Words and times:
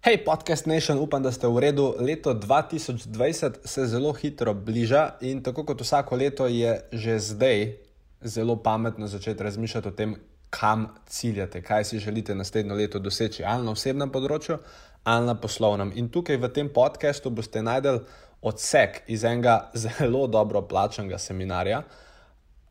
Hej, 0.00 0.24
podcast 0.24 0.64
Nation, 0.66 0.96
upam, 0.98 1.20
da 1.20 1.28
ste 1.28 1.44
v 1.44 1.60
redu. 1.60 1.92
Leto 2.00 2.32
2020 2.32 3.68
se 3.68 3.82
zelo 3.86 4.14
hitro 4.16 4.54
bliža 4.54 5.20
in 5.20 5.42
tako 5.44 5.66
kot 5.68 5.80
vsako 5.84 6.16
leto 6.16 6.46
je 6.48 6.80
že 6.92 7.18
zdaj 7.18 7.76
zelo 8.24 8.56
pametno 8.56 9.06
začeti 9.06 9.42
razmišljati 9.42 9.88
o 9.88 9.90
tem, 9.90 10.16
kam 10.50 10.88
ciljate, 11.06 11.60
kaj 11.62 11.84
si 11.84 11.98
želite 11.98 12.34
naslednjo 12.34 12.74
leto 12.74 12.98
doseči, 12.98 13.44
ali 13.44 13.64
na 13.64 13.76
osebnem 13.76 14.08
področju, 14.08 14.56
ali 15.04 15.26
na 15.26 15.34
poslovnem. 15.36 15.92
In 15.94 16.08
tukaj 16.08 16.40
v 16.40 16.48
tem 16.48 16.72
podkastu 16.72 17.28
boste 17.30 17.60
najdel 17.62 18.00
odsek 18.40 19.02
iz 19.06 19.24
enega 19.24 19.68
zelo 19.84 20.26
dobro 20.26 20.64
plačanega 20.64 21.18
seminarja. 21.18 21.82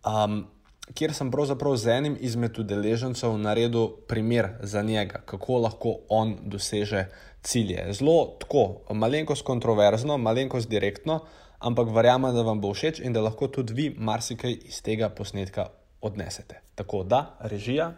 Um, 0.01 0.47
kjer 0.93 1.13
sem 1.13 1.31
pravzaprav 1.31 1.75
z 1.75 1.87
enim 1.97 2.17
izmed 2.19 2.59
udeležencev 2.59 3.37
naredil 3.37 3.87
primer 4.07 4.49
za 4.61 4.81
njega, 4.81 5.21
kako 5.25 5.57
lahko 5.57 5.95
on 6.09 6.37
doseže 6.43 7.05
cilje. 7.41 7.93
Zelo 7.93 8.25
tako, 8.39 8.81
malenkost 8.93 9.45
kontroverzno, 9.45 10.17
malenkost 10.17 10.69
direktno, 10.69 11.19
ampak 11.59 11.87
verjamem, 11.95 12.35
da 12.35 12.41
vam 12.41 12.61
bo 12.61 12.73
všeč 12.73 12.99
in 12.99 13.13
da 13.13 13.21
lahko 13.21 13.47
tudi 13.47 13.73
vi 13.73 13.89
marsikaj 13.97 14.57
iz 14.65 14.81
tega 14.81 15.09
posnetka 15.09 15.69
odnesete. 16.01 16.61
Tako 16.75 17.03
da, 17.03 17.37
režija, 17.39 17.91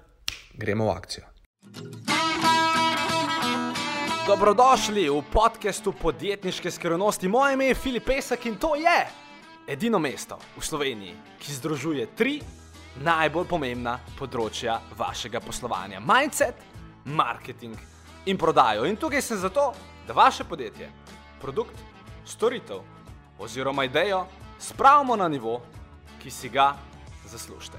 gremo 0.54 0.86
v 0.86 0.90
akcijo. 0.90 1.26
Dobrodošli 4.28 5.10
v 5.10 5.22
podkastu 5.34 5.94
podjetniške 6.02 6.72
skrivnosti. 6.72 7.28
Moje 7.28 7.54
ime 7.54 7.66
je 7.66 7.76
Filip 7.76 8.06
Pesek 8.06 8.46
in 8.46 8.56
to 8.56 8.76
je 8.76 9.08
edino 9.68 10.00
mesto 10.00 10.38
v 10.58 10.66
Sloveniji, 10.66 11.16
ki 11.40 11.54
združuje 11.54 12.08
tri 12.16 12.40
najbolj 13.00 13.48
pomembna 13.48 14.00
področja 14.20 14.80
vašega 14.98 15.40
poslovanja: 15.40 16.00
mindset, 16.00 16.56
marketing 17.06 17.78
in 18.26 18.38
prodajo. 18.38 18.86
In 18.86 18.98
tukaj 18.98 19.22
sem 19.22 19.38
zato, 19.38 19.72
da 20.08 20.14
vaše 20.14 20.44
podjetje, 20.44 20.90
produkt, 21.42 21.76
storitev 22.26 22.84
oziroma 23.40 23.86
idejo 23.88 24.26
spravimo 24.60 25.16
na 25.16 25.28
nivo, 25.28 25.62
ki 26.22 26.32
si 26.32 26.50
ga 26.50 26.76
zaslužite. 27.26 27.78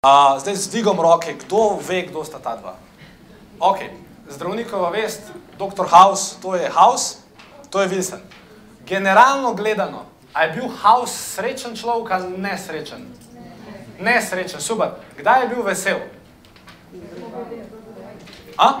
Uh, 0.00 0.40
zdaj 0.40 0.54
z 0.56 0.70
dvigom 0.72 1.00
roke, 1.00 1.34
kdo 1.44 1.76
ve, 1.88 2.02
kdo 2.08 2.24
sta 2.24 2.38
ta 2.40 2.56
dva? 2.56 2.78
Okay. 3.60 4.09
Zdravnikova 4.30 4.90
vest, 4.90 5.20
dr. 5.58 5.86
House, 5.90 6.36
to 6.42 6.54
je 6.54 6.70
House, 6.70 7.18
to 7.70 7.82
je 7.82 7.88
Wilson. 7.88 8.20
Generalno 8.86 9.54
gledano, 9.54 10.06
a 10.32 10.42
je 10.42 10.52
bil 10.52 10.68
House 10.68 11.12
srečen 11.12 11.76
človek 11.76 12.10
ali 12.10 12.38
nesrečen? 12.38 13.10
Nesrečen, 13.98 14.60
super. 14.60 14.90
Kdaj 15.18 15.42
je 15.42 15.48
bil 15.48 15.62
vesel? 15.62 15.98
A? 18.58 18.80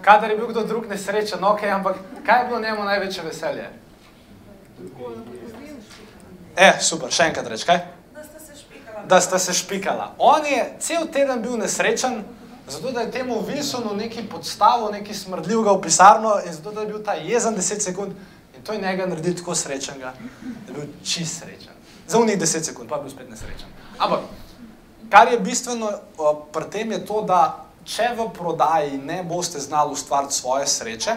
Kadar 0.00 0.30
je 0.30 0.36
bil 0.36 0.46
kdo 0.46 0.64
drug 0.64 0.88
nesrečen, 0.88 1.44
ok, 1.44 1.62
ampak 1.62 1.96
kaj 2.26 2.40
je 2.40 2.46
bilo 2.46 2.60
njemu 2.60 2.84
največje 2.84 3.22
veselje? 3.24 3.66
E, 6.56 6.72
super, 6.80 7.12
še 7.12 7.32
enkrat 7.32 7.48
reč, 7.48 7.64
kaj? 7.64 7.80
Da 9.08 9.20
sta 9.20 9.38
se 9.38 9.54
špikala. 9.56 10.14
On 10.18 10.44
je 10.46 10.60
cel 10.78 11.08
teden 11.08 11.42
bil 11.42 11.56
nesrečen, 11.56 12.20
zato 12.70 12.92
da 12.92 13.00
je 13.00 13.10
temu 13.10 13.42
Wilsonu 13.48 13.96
neki 13.96 14.22
podstavil, 14.28 14.90
neki 14.92 15.14
smrdljivega 15.14 15.72
v 15.72 15.80
pisarno 15.82 16.34
in 16.46 16.52
zato 16.52 16.72
da 16.72 16.80
je 16.80 16.86
bil 16.86 17.02
ta 17.04 17.12
jezen 17.12 17.56
10 17.56 17.80
sekund 17.80 18.12
in 18.56 18.62
to 18.62 18.72
je 18.72 18.80
njega 18.80 19.06
naredil 19.06 19.36
tako 19.36 19.54
srečnega, 19.54 20.12
da 20.42 20.72
je 20.72 20.74
bil 20.74 20.86
čist 21.04 21.40
srečen. 21.40 21.74
Za 22.08 22.18
unih 22.18 22.38
10 22.38 22.62
sekund, 22.62 22.88
pa 22.88 22.96
je 22.96 23.02
bil 23.02 23.10
spet 23.10 23.30
nesrečen. 23.30 23.68
Ampak, 23.98 24.20
kar 25.10 25.32
je 25.32 25.40
bistveno 25.40 25.92
pri 26.52 26.70
tem 26.70 26.92
je 26.92 27.06
to, 27.06 27.22
da 27.22 27.66
če 27.84 28.12
v 28.16 28.28
prodaji 28.34 28.98
ne 28.98 29.22
boste 29.24 29.58
znali 29.60 29.92
ustvariti 29.92 30.34
svoje 30.34 30.66
sreče, 30.66 31.16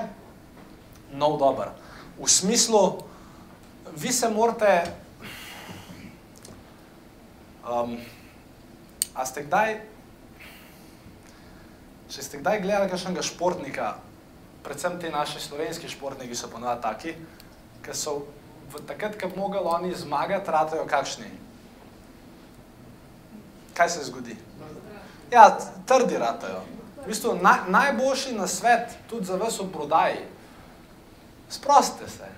no 1.13 1.37
dober. 1.37 1.69
V 2.17 2.29
smislu, 2.29 3.03
vi 3.95 4.11
se 4.11 4.29
morate, 4.29 4.83
a 9.13 9.25
ste 9.25 9.43
kdaj 9.43 9.92
Če 12.13 12.21
ste 12.21 12.39
kdaj 12.43 12.59
gledali 12.61 12.91
kakšnega 12.91 13.23
športnika, 13.25 13.95
predvsem 14.61 14.99
ti 15.01 15.09
naši 15.09 15.39
slovenski 15.41 15.89
športniki 15.89 16.35
so 16.37 16.49
ponovadi 16.51 16.83
taki, 16.83 17.13
ki 17.81 17.95
so 17.97 18.19
v 18.69 18.81
takrat, 18.85 19.17
ko 19.17 19.31
bi 19.31 19.39
mogli 19.39 19.57
oni 19.57 19.95
zmagati, 19.97 20.51
ratajo 20.51 20.85
kakšni. 20.85 21.31
Kaj 23.73 23.89
se 23.89 24.05
zgodi? 24.05 24.37
Ja, 25.33 25.49
trdi 25.89 26.21
ratajo. 26.21 26.61
V 27.01 27.09
bistvu 27.09 27.33
naj, 27.41 27.65
najboljši 27.73 28.35
na 28.37 28.45
svet, 28.47 28.93
tudi 29.09 29.25
za 29.25 29.35
vas 29.41 29.57
v 29.59 29.67
prodaji, 29.73 30.21
sprostite 31.49 32.09
se. 32.09 32.29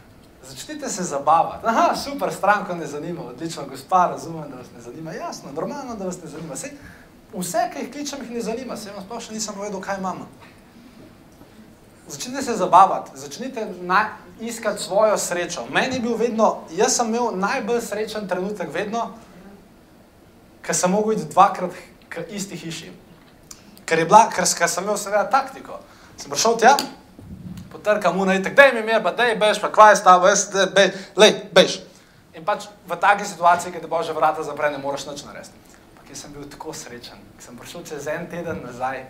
Začnite 0.45 0.89
se 0.89 1.03
zabavati. 1.03 1.67
Aha, 1.67 1.95
super, 1.99 2.31
stranko 2.33 2.75
ne 2.75 2.87
zanima, 2.87 3.27
odlično, 3.27 3.65
gospa, 3.67 4.07
razumem, 4.13 4.49
da 4.49 4.63
vas 4.63 4.71
ne 4.75 4.81
zanima. 4.81 5.11
Jasno, 5.11 5.51
normalno, 5.51 5.95
da 5.95 6.05
vas 6.05 6.21
ne 6.23 6.29
zanima. 6.29 6.55
Sej, 6.55 6.71
vse, 7.39 7.69
ki 7.73 7.79
jih 7.79 7.91
kličem, 7.91 8.21
jih 8.23 8.31
ne 8.31 8.41
zanima, 8.41 8.77
se 8.77 8.91
vam 8.91 9.03
sploh 9.03 9.21
še 9.23 9.35
nisem 9.35 9.55
povedal, 9.57 9.81
kaj 9.83 9.99
imamo. 9.99 10.27
Začnite 12.07 12.41
se 12.45 12.55
zabavati, 12.59 13.17
začnite 13.17 13.65
iskati 14.39 14.83
svojo 14.83 15.17
srečo. 15.17 15.65
Meni 15.73 15.95
je 15.95 16.01
bil 16.01 16.17
vedno, 16.17 16.67
jaz 16.71 16.95
sem 16.95 17.09
imel 17.09 17.33
najbolj 17.39 17.81
srečen 17.81 18.27
trenutek 18.29 18.69
vedno, 18.73 19.07
ker 20.61 20.77
sem 20.77 20.91
mogel 20.91 21.17
iti 21.17 21.31
dvakrat 21.33 21.73
k 22.09 22.27
isti 22.29 22.57
hiši. 22.57 22.91
Ker 23.85 23.99
je 23.99 24.05
bila, 24.05 24.27
ker, 24.29 24.45
ker 24.45 24.69
sem 24.69 24.85
imel 24.85 24.99
seveda 25.01 25.25
taktiko. 25.29 25.81
Sem 26.17 26.31
prišel 26.31 26.59
tja, 26.61 26.77
potrkam 27.73 28.17
mu 28.17 28.25
na 28.25 28.37
itek, 28.37 28.55
daj 28.55 28.73
mi 28.77 28.85
mir, 28.85 29.01
pa 29.03 29.11
daj 29.11 29.35
bež, 29.41 29.59
pa 29.61 29.73
kvaj 29.73 29.97
stavo, 29.99 30.29
jaz, 30.29 30.47
daj, 30.53 30.71
bej, 30.77 30.93
lej, 31.17 31.37
bež. 31.51 31.81
In 32.37 32.45
pač 32.45 32.69
v 32.87 32.97
taki 33.01 33.25
situaciji, 33.25 33.73
ki 33.73 33.81
te 33.81 33.89
bože 33.89 34.13
vrata 34.13 34.43
zapre, 34.45 34.69
ne 34.69 34.77
moreš 34.77 35.09
nič 35.09 35.25
narediti 35.25 35.74
ki 36.07 36.15
sem 36.15 36.33
bil 36.33 36.45
tako 36.49 36.73
srečen, 36.73 37.19
ki 37.37 37.43
sem 37.43 37.57
prišel 37.57 37.85
čez 37.85 38.07
en 38.07 38.27
teden 38.29 38.61
nazaj. 38.63 39.05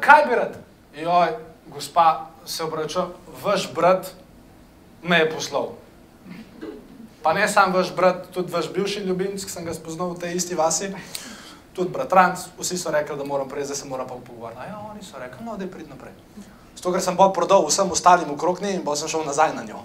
Kaj, 0.00 0.26
bi 0.28 0.34
rad? 0.38 0.58
Joj, 0.96 1.36
gospa, 1.66 2.30
se 2.46 2.64
obračam, 2.64 3.12
vaš 3.42 3.68
brat 3.74 4.12
me 5.02 5.18
je 5.18 5.30
poslal. 5.30 5.72
Pa 7.22 7.32
ne 7.32 7.48
sam 7.48 7.72
vaš 7.72 7.94
brat, 7.94 8.26
tudi 8.34 8.52
vaš 8.52 8.72
bivši 8.72 9.00
ljubimc, 9.06 9.44
ki 9.44 9.50
sem 9.50 9.64
ga 9.64 9.74
spoznal 9.74 10.14
v 10.14 10.18
tej 10.24 10.36
isti 10.36 10.58
vasi, 10.58 10.90
tudi 11.72 11.92
bratranc, 11.94 12.48
vsi 12.58 12.78
so 12.78 12.90
rekli, 12.90 13.16
da 13.16 13.24
moram 13.24 13.48
prej, 13.48 13.64
zdaj 13.70 13.76
se 13.76 13.88
moram 13.88 14.08
pa 14.08 14.18
pogovarjati. 14.26 14.68
Ja, 14.68 14.78
oni 14.90 15.02
so 15.02 15.18
rekli, 15.18 15.44
no, 15.46 15.56
da 15.56 15.64
je 15.64 15.70
prid 15.70 15.88
naprej. 15.88 16.12
Zato, 16.74 16.92
ker 16.92 17.02
sem 17.02 17.16
bolj 17.16 17.30
prodal 17.36 17.62
vsem 17.68 17.90
ostalim 17.90 18.30
okrog 18.34 18.62
nje 18.62 18.74
in 18.74 18.84
bolj 18.84 19.04
sem 19.04 19.12
šel 19.14 19.26
nazaj 19.26 19.54
na 19.54 19.62
njo. 19.62 19.84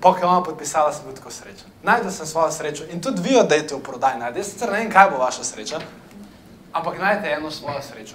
Pokaj 0.00 0.28
vam 0.28 0.44
podpisala, 0.44 0.92
sem 0.92 1.04
bil 1.04 1.14
tako 1.16 1.30
srečen. 1.30 1.66
Najdel 1.82 2.10
sem 2.10 2.26
svojo 2.26 2.52
srečo 2.52 2.84
in 2.92 3.00
tudi 3.02 3.22
vi 3.22 3.36
odejte 3.36 3.74
v 3.74 3.82
prodaj. 3.82 4.18
Najdete, 4.18 4.38
jaz 4.38 4.52
sicer 4.52 4.70
ne 4.70 4.78
vem, 4.78 4.90
kaj 4.90 5.10
bo 5.10 5.18
vaša 5.18 5.44
sreča, 5.44 5.80
ampak 6.72 6.98
najdete 6.98 7.34
eno 7.34 7.50
svojo 7.50 7.82
srečo. 7.82 8.14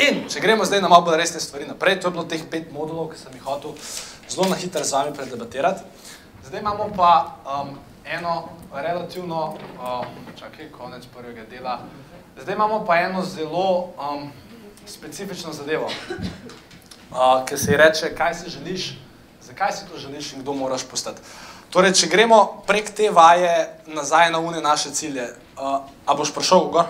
In 0.00 0.24
če 0.32 0.40
gremo 0.40 0.64
zdaj 0.64 0.80
na 0.80 0.88
malo 0.88 1.04
bolj 1.04 1.20
resne 1.20 1.40
stvari 1.40 1.68
naprej, 1.68 2.00
to 2.00 2.08
je 2.08 2.16
bilo 2.16 2.24
teh 2.24 2.40
pet 2.50 2.72
modulov, 2.72 3.12
ki 3.12 3.20
sem 3.20 3.36
jih 3.36 3.44
hotel 3.44 3.76
zelo 4.32 4.48
na 4.48 4.56
hitro 4.56 4.84
z 4.84 4.96
vami 4.96 5.12
predebatirati. 5.12 5.84
Zdaj 6.48 6.60
imamo 6.60 6.88
pa 6.96 7.36
um, 7.44 7.76
eno 8.04 8.48
relativno, 8.72 9.54
um, 9.76 10.08
čakaj, 10.40 10.72
konec 10.72 11.04
prvega 11.12 11.44
dela. 11.50 11.78
Zdaj 12.40 12.54
imamo 12.54 12.84
pa 12.88 12.96
eno 13.04 13.22
zelo 13.22 13.92
um, 14.00 14.32
specifično 14.86 15.52
zadevo, 15.52 15.86
uh, 17.12 17.44
ki 17.44 17.56
se 17.56 17.70
ji 17.70 17.76
reče, 17.76 18.14
kaj 18.16 18.34
si 18.34 18.50
želiš 18.50 18.94
zakaj 19.52 19.72
si 19.72 19.86
to 19.86 19.98
želiš 19.98 20.32
in 20.32 20.40
kdo 20.40 20.52
moraš 20.52 20.84
postati. 20.84 21.20
Torej, 21.70 21.92
če 21.92 22.06
gremo 22.06 22.62
prek 22.66 22.90
te 22.90 23.10
vaje 23.10 23.80
nazaj 23.86 24.30
na 24.32 24.38
une 24.38 24.60
naše 24.60 24.90
cilje, 24.90 25.24
uh, 25.56 25.84
a 26.06 26.14
boš 26.14 26.32
prišel 26.34 26.68
gor? 26.72 26.84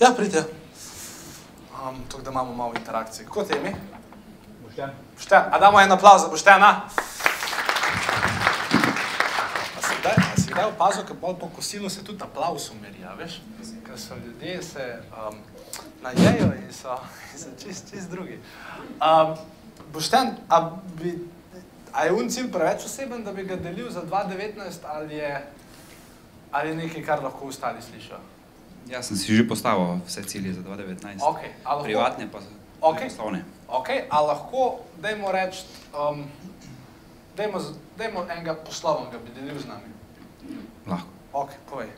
Ja, 0.00 0.10
pridite. 0.16 0.44
Um, 1.74 2.02
Tukaj, 2.08 2.24
da 2.24 2.30
imamo 2.30 2.54
malo 2.54 2.72
interakcije. 2.76 3.26
Kako 3.26 3.44
te 3.44 3.58
ime? 3.58 3.74
Boštjan. 4.62 4.90
Boštjan. 5.14 5.44
A 5.52 5.58
damo 5.58 5.80
en 5.80 5.92
aplauz 5.92 6.22
za 6.22 6.28
Boštjana. 6.28 6.70
A 9.78 9.82
si 9.82 9.94
kdaj, 10.00 10.14
a 10.18 10.40
si 10.40 10.50
kdaj 10.50 10.64
opazil, 10.64 11.06
kad 11.06 11.16
bolj 11.16 11.38
po 11.40 11.48
kosilu 11.56 11.90
se 11.90 12.04
tudi 12.04 12.22
aplauz 12.22 12.70
umeri, 12.70 13.04
a 13.04 13.14
veš? 13.14 13.40
Ker 13.86 13.98
so 14.00 14.14
ljudje 14.26 14.62
se 14.62 15.02
um, 15.10 15.38
najejo 16.02 16.52
in 16.58 16.72
so, 16.72 16.98
in 17.32 17.38
so 17.38 17.50
čist, 17.62 17.90
čist 17.90 18.10
drugi. 18.10 18.40
Um, 18.98 19.36
Boštjan, 19.94 20.34
a, 20.48 20.58
bi, 20.98 21.14
a 21.92 22.04
je 22.04 22.12
un 22.12 22.28
cilj 22.28 22.50
preveč 22.50 22.84
oseben, 22.84 23.22
da 23.24 23.32
bi 23.32 23.44
ga 23.44 23.56
delil 23.56 23.90
za 23.90 24.02
2019 24.02 24.58
ali 24.84 25.14
je, 25.14 25.46
ali 26.50 26.68
je 26.68 26.74
nekaj, 26.74 27.02
kar 27.02 27.22
lahko 27.22 27.46
ostali 27.46 27.82
slišijo? 27.82 28.18
Jaz 28.90 29.06
sem 29.06 29.16
si 29.16 29.36
že 29.36 29.48
postavil 29.48 30.00
vse 30.06 30.22
cilje 30.24 30.52
za 30.52 30.62
2019. 30.62 31.22
Okay, 31.22 31.54
lahko- 31.64 31.84
Privatne 31.84 32.26
pa 32.26 32.38
Okej. 32.82 33.08
poslovne. 33.08 33.44
Okay, 33.68 34.04
a 34.10 34.20
lahko, 34.20 34.82
dajmo 35.00 35.32
reči, 35.32 35.64
um, 35.94 36.26
dajmo, 37.36 37.62
dajmo 37.96 38.26
enega 38.28 38.54
poslovnega 38.54 39.18
bi 39.18 39.30
delil 39.32 39.56
z 39.56 39.66
nami. 39.66 39.88
Lahko. 40.86 41.08
Ok, 41.32 41.50
povej. 41.70 41.88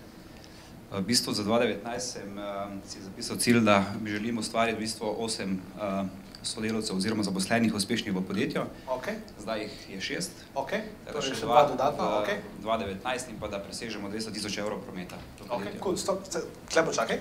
V 0.93 1.03
bistvu 1.03 1.33
za 1.35 1.43
2019 1.43 1.83
sem 1.99 2.29
uh, 2.39 2.71
si 2.87 3.03
zapisal 3.03 3.37
cilj, 3.37 3.61
da 3.61 3.83
bi 3.99 4.11
želim 4.11 4.39
ustvariti 4.39 4.79
v 4.79 4.81
bistvu 4.81 5.17
8 5.19 5.59
uh, 5.75 6.07
sodelavcev 6.47 6.97
oziroma 6.97 7.23
zaposlenih 7.23 7.75
uspešnih 7.75 8.15
v 8.15 8.23
podjetju. 8.23 8.63
Ok, 8.89 9.07
Zdaj 9.39 9.61
jih 9.61 9.75
je 9.91 10.01
6. 10.01 10.31
ok, 10.55 10.71
Tako 11.05 11.13
torej 11.13 11.29
še 11.29 11.35
še 11.35 11.45
dva 11.45 11.63
dodatna, 11.65 12.05
v 12.05 12.15
ok. 12.17 12.31
2019 12.63 13.31
in 13.31 13.37
pa 13.37 13.49
da 13.49 13.59
presežemo 13.59 14.09
200 14.09 14.33
tisoč 14.33 14.59
evrov 14.59 14.81
prometa. 14.81 15.19
Ok, 15.49 15.67
cool, 15.81 15.97
stop, 15.97 16.23
se- 16.25 16.43
tle 16.69 16.83
počakaj. 16.85 17.19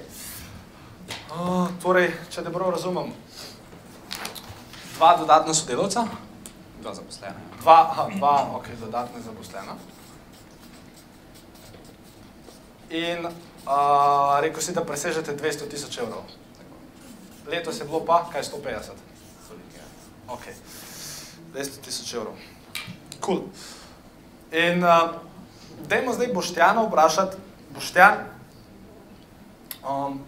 Uh, 1.28 1.66
torej, 1.80 2.14
če 2.30 2.42
te 2.42 2.50
prav 2.50 2.70
razumem, 2.72 3.10
dva 4.96 5.16
dodatna 5.16 5.54
sodelavca, 5.54 6.06
Dva 6.78 6.94
zaposlena. 6.94 7.34
ja. 7.34 7.58
dva, 7.60 7.78
aha, 7.84 8.04
dva 8.14 8.34
ok, 8.54 8.70
dodatna 8.80 9.18
zaposlena. 9.20 9.74
In 12.88 13.26
uh, 13.26 13.32
rekel 14.40 14.62
si, 14.62 14.72
da 14.72 14.82
presežete 14.82 15.34
200 15.34 15.66
tisoč 15.68 15.98
evrov. 15.98 16.22
Tako. 16.54 16.76
Letos 17.48 17.80
je 17.80 17.86
bilo 17.86 18.02
pa, 18.02 18.26
kaj 18.26 18.44
150? 18.46 18.94
Ok, 20.28 20.46
200 21.54 21.82
tisoč 21.86 22.14
evrov. 22.14 22.38
Cool. 23.22 23.44
In 24.52 24.84
uh, 24.84 25.16
dajmo 25.88 26.14
zdaj 26.14 26.34
Boštjana 26.34 26.82
vprašati, 26.86 27.38
Boštjan, 27.76 28.26
um, 29.84 30.22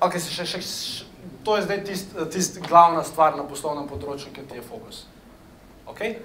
okay, 0.00 0.20
se 0.20 0.32
še, 0.32 0.46
še, 0.46 0.60
še, 0.62 1.08
to 1.44 1.56
je 1.56 1.66
zdaj 1.66 1.84
tista 1.84 2.28
tist 2.30 2.60
glavna 2.64 3.04
stvar 3.04 3.36
na 3.36 3.44
poslovnem 3.48 3.88
področju, 3.90 4.32
ki 4.32 4.46
ti 4.48 4.60
je 4.60 4.64
fokus. 4.64 5.04
Okay? 5.90 6.20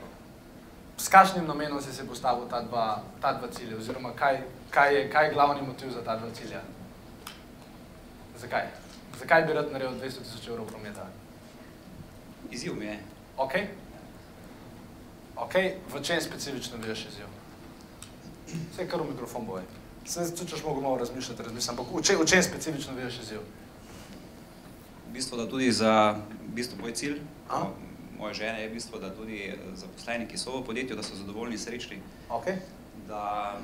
S 1.00 1.08
kakšnim 1.12 1.48
namenom 1.48 1.82
si 1.82 1.94
se 1.96 2.04
postavil 2.08 2.48
ta 2.52 2.62
dva, 2.64 3.02
ta 3.24 3.34
dva 3.36 3.48
cilja, 3.52 3.78
oziroma 3.80 4.12
kaj, 4.16 4.42
kaj, 4.72 4.96
je, 4.96 5.08
kaj 5.12 5.30
je 5.30 5.34
glavni 5.34 5.64
motiv 5.64 5.92
za 5.96 6.04
ta 6.04 6.16
dva 6.20 6.32
cilja? 6.36 6.62
Zakaj? 8.40 8.68
Zakaj 9.20 9.48
bi 9.48 9.56
rad 9.56 9.72
naredil 9.72 10.00
200 10.00 10.24
tisoč 10.24 10.48
evrov 10.48 10.68
prometa? 10.68 11.08
Izziv 12.52 12.76
mi 12.76 12.86
je. 12.86 13.00
Ok. 13.38 13.54
Ok, 15.38 15.54
v 15.90 16.02
čem 16.02 16.22
specifično 16.22 16.78
vidiš 16.78 17.06
izziv? 17.06 17.26
Vse 18.72 18.88
kar 18.88 19.02
v 19.02 19.08
mikrofon 19.08 19.46
boje. 19.46 19.64
Se 20.06 20.26
tudi, 20.30 20.50
če 20.50 20.64
mogo 20.66 20.82
malo 20.82 20.98
razmišljati, 20.98 21.44
razmišljam, 21.44 21.76
ampak 21.76 21.94
v 21.94 22.04
čem, 22.04 22.18
v 22.18 22.26
čem 22.26 22.44
specifično 22.44 22.94
vidiš 22.94 23.20
izziv? 23.20 23.40
V 25.06 25.12
bistvu, 25.12 25.38
da 25.38 25.46
tudi 25.46 25.72
za 25.72 25.94
v 26.42 26.52
bistvu 26.52 26.78
moj 26.80 26.94
cilj, 26.94 27.20
A? 27.48 27.60
mo- 27.60 27.74
moje 28.20 28.34
žene 28.36 28.62
je 28.62 28.70
v 28.70 28.74
bistvu, 28.74 29.00
da 29.00 29.10
tudi 29.12 29.40
eh, 29.46 29.56
zaposleni, 29.76 30.28
ki 30.28 30.38
so 30.38 30.54
v 30.54 30.66
podjetju, 30.66 30.96
da 30.96 31.04
so 31.04 31.16
zadovoljni, 31.16 31.58
srečni, 31.58 32.02
Ok, 32.30 32.46
da 33.08 33.56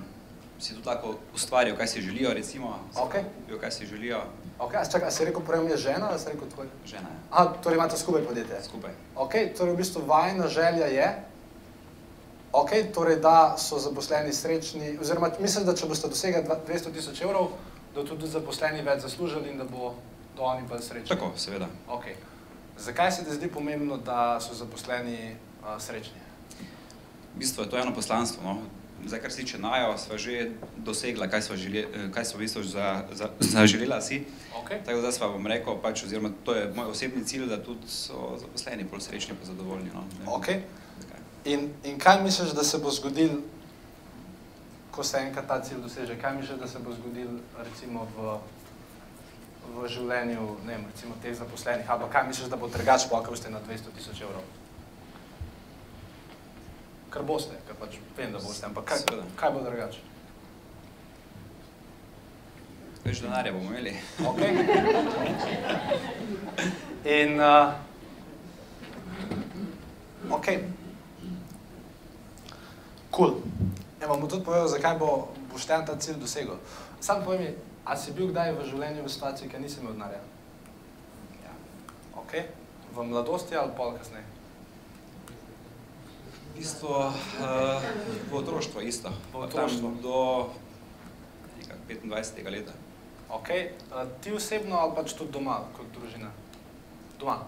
si 0.58 0.72
tudi 0.72 0.86
tako 0.86 1.16
ustvarijo, 1.34 1.76
kaj 1.76 1.88
si 1.88 2.02
želijo, 2.02 2.34
recimo, 2.34 2.80
Okej. 2.96 3.24
kupijo, 3.26 3.60
kaj 3.60 3.72
si 3.72 3.86
želijo, 3.86 4.22
ok, 4.60 4.74
a, 4.76 4.86
čakaj, 4.86 5.08
a 5.08 5.12
si 5.12 5.26
rekel 5.26 5.42
prej 5.42 5.62
mi 5.62 5.72
je 5.72 5.78
žena, 5.78 6.10
ali 6.10 6.20
si 6.20 6.30
rekel 6.30 6.48
tvoj? 6.50 6.68
žena 6.86 7.10
je 7.10 7.18
Aha, 7.32 7.54
torej 7.64 7.76
imate 7.76 7.98
skupaj 7.98 8.24
podjetje. 8.24 8.64
skupaj. 8.64 8.92
Ok, 9.16 9.34
torej 9.58 9.74
v 9.74 9.78
bistvu 9.78 10.02
vajna 10.08 10.48
želja 10.48 10.86
je, 10.86 11.08
ok, 12.54 12.70
torej 12.94 13.16
da 13.16 13.56
so 13.58 13.80
zaposleni 13.80 14.34
srečni, 14.34 14.98
oziroma 15.02 15.32
mislim, 15.40 15.66
da 15.66 15.76
če 15.76 15.88
boste 15.88 16.08
dosegli 16.08 16.44
dva- 16.44 16.60
200 16.68 16.94
tisoč 16.94 17.22
evrov, 17.22 17.50
da 17.96 18.04
tudi 18.06 18.28
zaposleni 18.28 18.82
več 18.82 19.02
zaslužili 19.02 19.50
in 19.50 19.58
da 19.58 19.64
bo 19.64 19.96
do 20.38 20.44
oni 20.44 20.68
bolj 20.68 20.82
srečni. 20.82 21.10
Tako, 21.10 21.32
seveda. 21.38 21.68
Okay. 21.90 22.16
Zakaj 22.78 23.12
se 23.12 23.24
ti 23.24 23.34
zdi 23.34 23.48
pomembno, 23.48 23.98
da 23.98 24.40
so 24.40 24.54
zaposleni 24.54 25.36
uh, 25.64 25.80
srečni? 25.80 26.20
V 27.36 27.40
bistvu 27.40 27.64
je 27.64 27.70
to 27.70 27.78
eno 27.78 27.94
poslanstvo. 27.96 28.44
No. 28.44 28.58
Zdaj, 29.06 29.22
kar 29.22 29.32
se 29.32 29.38
tiče 29.38 29.58
najo, 29.58 29.98
sva 29.98 30.18
že 30.18 30.52
dosegla, 30.78 31.28
kaj 31.28 31.42
sva, 31.42 31.56
želje, 31.56 31.88
eh, 31.94 32.12
kaj 32.12 32.26
sva 32.26 32.38
v 32.38 32.40
bistvu 32.40 32.64
za, 32.64 33.04
za, 33.12 33.30
zaželela 33.54 34.02
si. 34.02 34.24
Okay. 34.64 34.80
Tako 34.86 34.96
da 34.96 35.00
zdaj 35.00 35.12
sva 35.12 35.28
bom 35.30 35.48
rekel, 35.48 35.78
pač, 35.82 36.04
oziroma 36.04 36.32
to 36.44 36.56
je 36.56 36.72
moj 36.76 36.90
osebni 36.90 37.26
cilj, 37.26 37.46
da 37.46 37.64
tudi 37.64 37.88
so 37.88 38.38
zaposleni 38.42 38.84
bolj 38.84 39.02
srečni 39.02 39.36
in 39.36 39.46
zadovoljni. 39.46 39.92
No. 39.94 40.04
Okay. 40.40 40.62
zakaj. 41.02 41.20
In, 41.46 41.70
in 41.84 42.00
kaj 42.00 42.24
misliš, 42.24 42.56
da 42.58 42.64
se 42.64 42.78
bo 42.78 42.92
zgodil, 42.92 43.42
ko 44.92 45.04
se 45.04 45.18
enkrat 45.18 45.48
ta 45.48 45.62
cilj 45.62 45.84
doseže? 45.84 46.18
Kaj 46.22 46.38
misliš, 46.40 46.60
da 46.60 46.68
se 46.68 46.80
bo 46.80 46.94
zgodil 46.94 47.40
recimo 47.58 48.08
v, 48.18 48.38
v 49.76 49.88
življenju 49.88 50.58
ne 50.66 50.74
vem, 50.74 50.86
recimo 50.94 51.14
teh 51.22 51.36
zaposlenih? 51.38 51.90
Ali 51.90 52.02
pa 52.02 52.10
kaj 52.10 52.28
misliš, 52.28 52.50
da 52.50 52.58
bo 52.58 52.68
drugače, 52.68 53.12
pa 53.12 53.22
ko 53.22 53.36
boste 53.36 53.54
na 53.54 53.62
200 53.70 53.94
tisoč 53.98 54.22
evrov? 54.22 54.65
Kar 57.16 57.24
boste, 57.24 57.56
ker 57.64 57.78
pač 57.80 57.96
vem, 58.18 58.34
da 58.34 58.40
boste, 58.44 58.66
ampak 58.68 58.90
kaj, 58.92 58.98
Seveda. 59.06 59.24
kaj 59.40 59.52
bo 59.56 59.62
drugače? 59.64 60.02
Več 63.06 63.22
denarja 63.24 63.54
bomo 63.56 63.72
imeli. 63.72 63.94
Ok. 64.20 64.42
In, 67.16 67.40
uh, 67.40 67.72
ok. 70.36 70.52
Cool. 73.16 73.40
Ja, 74.02 74.12
vam 74.12 74.20
bom 74.20 74.28
tudi 74.28 74.44
povedal, 74.44 74.68
zakaj 74.76 75.00
bo 75.00 75.32
Boštjan 75.54 75.88
ta 75.88 75.96
cilj 75.96 76.20
dosegel. 76.20 76.60
Sam 77.00 77.24
povej 77.24 77.40
mi, 77.46 77.50
a 77.88 77.96
si 77.96 78.12
bil 78.12 78.28
kdaj 78.36 78.58
v 78.60 78.68
življenju 78.74 79.08
v 79.08 79.16
situaciji, 79.16 79.48
ki 79.56 79.64
nisi 79.64 79.80
imel 79.80 79.96
denarja? 79.96 80.20
Ja. 81.48 81.56
Ok. 82.20 82.42
V 82.92 83.08
mladosti 83.08 83.56
ali 83.56 83.72
pol 83.80 83.96
kasneje? 83.96 84.35
V 86.56 86.64
bistvu 86.64 86.88
uh, 86.88 87.12
v 88.32 88.32
otroštvu 88.32 88.80
isto. 88.88 89.12
V 89.12 89.44
Pa 89.44 89.52
tam. 89.52 90.00
Do 90.00 90.48
nekak 91.60 91.84
25. 91.84 92.48
leta. 92.48 92.72
Ok. 93.28 93.52
Uh, 93.92 94.08
ti 94.24 94.32
osebno 94.32 94.80
ali 94.80 94.96
pač 94.96 95.20
tudi 95.20 95.36
doma, 95.36 95.68
kot 95.76 95.84
družina? 95.92 96.32
Doma. 97.20 97.44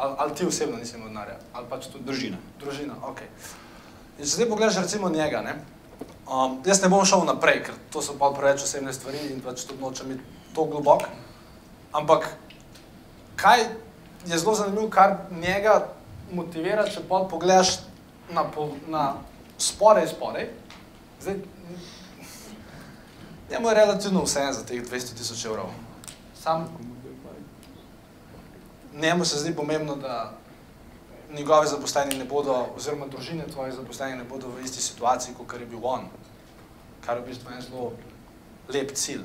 Ali, 0.00 0.14
ali 0.16 0.32
ti 0.32 0.48
osebno 0.48 0.80
nisi 0.80 0.96
imel 0.96 1.12
denarja? 1.12 1.36
Ali 1.52 1.68
pač 1.68 1.92
tudi 1.92 2.08
Družina. 2.08 2.40
Družina, 2.56 2.96
ok. 3.04 3.20
In 4.16 4.24
če 4.24 4.32
zdaj 4.32 4.48
pogledaš 4.48 4.80
recimo 4.88 5.12
njega, 5.12 5.44
ne? 5.44 5.60
Um, 6.24 6.64
jaz 6.64 6.80
ne 6.80 6.88
bom 6.88 7.04
šel 7.04 7.28
naprej, 7.28 7.68
ker 7.68 7.76
to 7.92 8.00
so 8.00 8.16
pa 8.16 8.32
preveč 8.32 8.64
osebne 8.64 8.96
stvari 8.96 9.28
in 9.28 9.44
pač 9.44 9.68
tudi 9.68 9.84
nočem 9.84 10.16
biti 10.16 10.24
to 10.56 10.64
globok. 10.64 11.04
Ampak 11.92 12.32
kaj 13.36 13.68
je 14.24 14.40
zelo 14.40 14.56
zanimivo, 14.56 14.88
kar 14.88 15.28
njega 15.36 15.97
motivira, 16.32 16.86
če 16.88 17.04
pa 17.08 17.22
pogledaš 17.30 17.78
na, 18.32 18.44
po, 18.44 18.70
na 18.86 19.14
sporej, 19.58 20.08
sporej. 20.14 20.50
Zdaj, 21.20 21.40
njemu 23.50 23.68
je 23.68 23.74
relativno 23.74 24.22
vse 24.24 24.46
za 24.52 24.66
teh 24.66 24.82
200 24.82 25.16
tisoč 25.16 25.44
evrov. 25.44 25.72
Sam 26.38 26.68
njemu 28.94 29.24
se 29.24 29.38
zdi 29.38 29.56
pomembno, 29.56 29.96
da 29.96 30.32
njegovi 31.32 31.66
zaposleni 31.68 32.18
ne 32.18 32.24
bodo, 32.24 32.66
oziroma 32.76 33.06
družine 33.06 33.46
tvojih 33.46 33.74
zaposlenih 33.74 34.16
ne 34.16 34.24
bodo 34.24 34.48
v 34.48 34.64
isti 34.64 34.82
situaciji, 34.82 35.34
kot 35.34 35.60
je 35.60 35.66
bil 35.66 35.80
on. 35.82 36.08
Kar 37.06 37.16
je 37.16 37.22
v 37.22 37.26
bistvu 37.26 37.52
en 37.52 37.62
zelo 37.62 37.92
lep 38.68 38.92
cilj. 38.94 39.24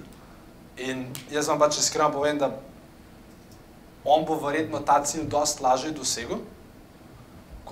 In 0.78 1.08
jaz 1.32 1.48
vam 1.48 1.60
pač 1.60 1.78
iskreno 1.78 2.12
povem, 2.12 2.38
da 2.38 2.52
on 4.06 4.26
bo 4.26 4.36
verjetno 4.40 4.80
ta 4.80 5.04
cilj 5.04 5.28
dosti 5.32 5.64
lažje 5.64 5.92
dosegel, 5.92 6.44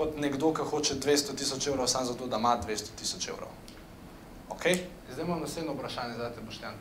kot 0.02 0.18
nekdo, 0.18 0.50
ki 0.54 0.66
hoče 0.66 0.96
200 0.98 1.36
tisoč 1.38 1.68
evrov 1.68 1.88
samo 1.88 2.10
zato, 2.10 2.28
da 2.28 2.42
ima 2.42 2.56
200 2.58 2.98
tisoč 2.98 3.28
evrov. 3.30 3.54
Ok? 4.50 4.66
Zdaj 5.14 5.26
imam 5.26 5.42
naslednjo 5.42 5.76
vprašanje 5.78 6.18
za 6.18 6.30
te, 6.34 6.42
Boštjan. 6.42 6.74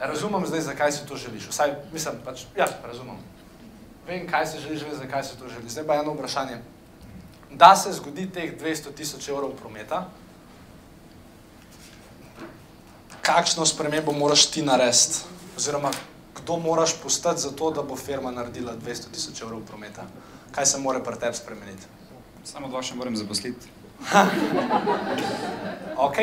Razumem 0.00 0.46
zdaj, 0.46 0.60
zakaj 0.60 0.92
si 0.92 1.06
to 1.06 1.16
želiš. 1.16 1.46
Vsaj, 1.48 1.76
mislim, 1.92 2.18
pač, 2.24 2.42
ja, 2.56 2.66
razumem. 2.84 3.16
Vem, 4.06 4.26
kaj 4.26 4.46
si 4.46 4.64
želiš, 4.64 4.82
vem, 4.82 4.98
zakaj 4.98 5.24
si 5.24 5.38
to 5.38 5.48
želiš. 5.48 5.72
Zdaj 5.78 5.86
pa 5.86 6.00
eno 6.02 6.14
vprašanje. 6.18 6.58
Da 7.50 7.76
se 7.76 7.92
zgodi 7.92 8.26
teh 8.34 8.58
200 8.58 8.94
tisoč 8.94 9.28
evrov 9.28 9.54
prometa, 9.60 10.08
kakšno 13.22 13.66
spremembo 13.66 14.12
moraš 14.12 14.50
ti 14.50 14.62
narediti? 14.62 15.22
Oziroma, 15.56 15.90
kdo 16.36 16.58
moraš 16.58 16.98
postati 17.02 17.40
za 17.40 17.50
to, 17.50 17.70
da 17.70 17.82
bo 17.82 17.96
firma 17.96 18.30
naredila 18.30 18.74
200 18.76 19.14
tisoč 19.14 19.42
evrov 19.42 19.62
prometa? 19.70 20.04
Kaj 20.56 20.66
se 20.66 20.78
mora 20.80 21.00
pri 21.04 21.18
tebi 21.20 21.36
spremeniti? 21.36 21.84
Samo 22.44 22.68
dva 22.68 22.80
še 22.82 22.94
moram 22.96 23.16
zaposliti. 23.16 23.68
Ok. 25.96 26.18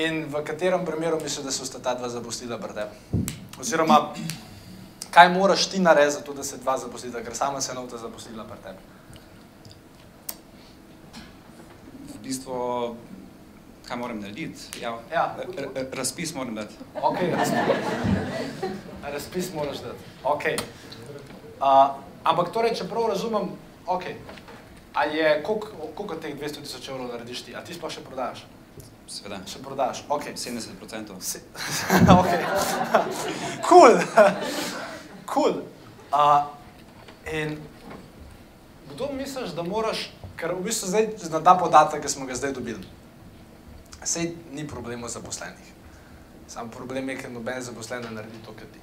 In 0.00 0.24
v 0.30 0.40
katerem 0.46 0.84
primeru 0.86 1.18
misliš, 1.20 1.44
da 1.44 1.52
se 1.52 1.66
sta 1.66 1.80
ta 1.82 1.94
dva 1.98 2.08
zaposlila 2.08 2.56
pri 2.62 2.72
tebi? 2.78 3.24
Oziroma, 3.60 3.98
kaj 5.12 5.28
moraš 5.34 5.66
ti 5.72 5.80
narediti, 5.82 6.16
za 6.16 6.24
to, 6.24 6.32
da 6.32 6.44
se 6.46 6.56
dva 6.62 6.78
zaposlita, 6.78 7.20
ker 7.26 7.36
sama 7.36 7.60
se 7.60 7.74
novta 7.74 7.98
zaposlila 7.98 8.44
pri 8.48 8.58
tebi? 8.64 8.78
V 12.14 12.18
bistvu, 12.24 12.56
kaj 13.88 13.96
moram 13.98 14.20
narediti? 14.22 14.80
Ja, 14.80 14.94
Ja. 15.12 15.26
razpis 15.92 16.32
moram 16.34 16.54
dati. 16.54 16.74
Ok, 16.94 17.18
razpis. 17.36 18.70
razpis 19.02 19.52
moraš 19.54 19.82
dati. 19.84 19.98
Ok. 20.24 20.44
Uh, 21.60 22.00
ampak 22.24 22.52
torej, 22.52 22.74
če 22.78 22.88
prav 22.88 23.08
razumem, 23.12 23.50
ok, 23.86 24.04
a 24.94 25.04
je, 25.04 25.42
koliko 25.42 26.14
teh 26.20 26.34
200 26.34 26.64
tisoč 26.66 26.88
evrov 26.88 27.08
narediš 27.12 27.44
ti, 27.46 27.54
a 27.56 27.62
ti 27.64 27.74
sploh 27.74 27.92
še 27.92 28.02
prodajaš? 28.06 28.44
Seveda, 29.10 29.40
Še 29.46 29.58
prodajaš, 29.58 30.04
ok. 30.06 30.28
70 30.38 30.78
odstotkov. 30.78 31.18
Se- 31.18 31.42
ok, 32.14 32.30
kul, 33.66 33.98
kul. 35.26 35.56
Uh, 36.14 36.46
in 37.26 37.56
kdo 38.92 39.10
misliš, 39.14 39.50
da 39.54 39.62
moraš, 39.66 40.08
ker 40.38 40.54
v 40.54 40.62
bistvu 40.62 40.90
zdaj 40.90 41.10
na 41.30 41.42
ta 41.42 41.54
podatek, 41.58 42.02
ki 42.02 42.10
smo 42.10 42.26
ga 42.26 42.38
zdaj 42.38 42.54
dobili, 42.54 42.86
sej 44.02 44.30
ni 44.54 44.62
problemov 44.66 45.10
zaposlenih. 45.10 45.74
Sam 46.50 46.70
problem 46.70 47.10
je, 47.10 47.18
ker 47.18 47.30
noben 47.30 47.62
zaposlen 47.62 48.02
ne 48.06 48.14
naredi 48.14 48.38
to, 48.46 48.54
kar 48.54 48.66
ti. 48.70 48.80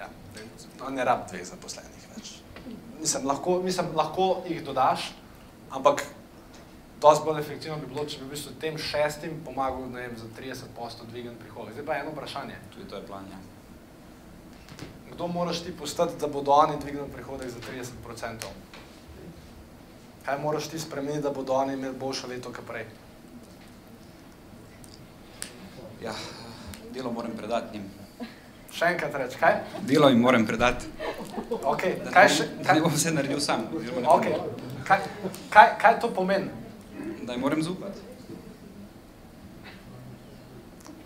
Ja, 0.00 0.08
no, 0.80 0.90
ne 0.90 1.04
rab 1.04 1.26
dveh 1.28 1.44
zaposlenih 1.44 2.08
več. 2.14 2.32
Mislim, 3.00 3.26
lahko, 3.28 3.58
mislim, 3.64 3.92
lahko 3.96 4.30
jih 4.48 4.64
dodaš, 4.64 5.10
ampak 5.70 6.04
dosti 7.00 7.24
bolj 7.24 7.40
efektivno 7.40 7.78
bi 7.80 7.88
bilo, 7.92 8.04
če 8.04 8.20
bi 8.20 8.28
v 8.28 8.34
bistvu 8.34 8.56
tem 8.60 8.78
šestim 8.80 9.38
pomagal 9.44 9.86
ne 9.92 10.06
vem, 10.06 10.16
za 10.20 10.28
30 10.36 10.72
posto 10.76 11.08
dvigniti 11.08 11.40
prihodek. 11.44 11.76
Zdaj 11.76 11.86
pa 11.86 12.00
eno 12.00 12.14
vprašanje. 12.16 12.58
Tudi 12.74 12.88
to 12.88 12.96
je 12.96 13.06
plan. 13.06 13.28
Ja. 13.32 13.38
Kdo 15.12 15.28
moraš 15.28 15.62
ti 15.64 15.76
postati, 15.76 16.18
da 16.20 16.28
bodo 16.28 16.52
oni 16.56 16.80
dvignili 16.80 17.12
prihodek 17.12 17.50
za 17.50 17.60
30 17.72 18.48
Kaj 20.24 20.38
moraš 20.38 20.68
ti 20.68 20.78
spremeniti, 20.78 21.22
da 21.22 21.30
bodo 21.30 21.52
oni 21.52 21.74
imeli 21.74 21.96
boljše 21.96 22.26
leto, 22.26 22.52
kot 22.52 22.66
prej? 22.68 22.86
Ja, 26.02 26.12
delo 26.94 27.12
moram 27.12 27.32
predati 27.36 27.78
njim. 27.78 27.99
Še 28.70 28.92
enkrat 28.94 29.14
reč, 29.14 29.34
kaj? 29.36 29.56
Delo 29.82 30.08
jim 30.08 30.20
moram 30.20 30.46
predati. 30.46 30.86
Okay. 31.50 31.96
Da 32.04 32.10
Kaj, 32.10 32.28
še, 32.28 32.44
da 32.58 32.64
kaj, 32.64 32.74
ne 32.74 32.80
bom 32.80 32.92
vse 32.94 33.10
naredil 33.10 33.40
sam. 33.40 33.66
okay. 34.06 34.30
bom- 34.30 34.84
kaj, 34.86 35.00
kaj, 35.50 35.72
kaj 35.78 35.98
to 36.00 36.10
pomeni? 36.10 36.50
Da 37.22 37.32
jim 37.32 37.40
moram 37.40 37.62
zaupati. 37.62 38.00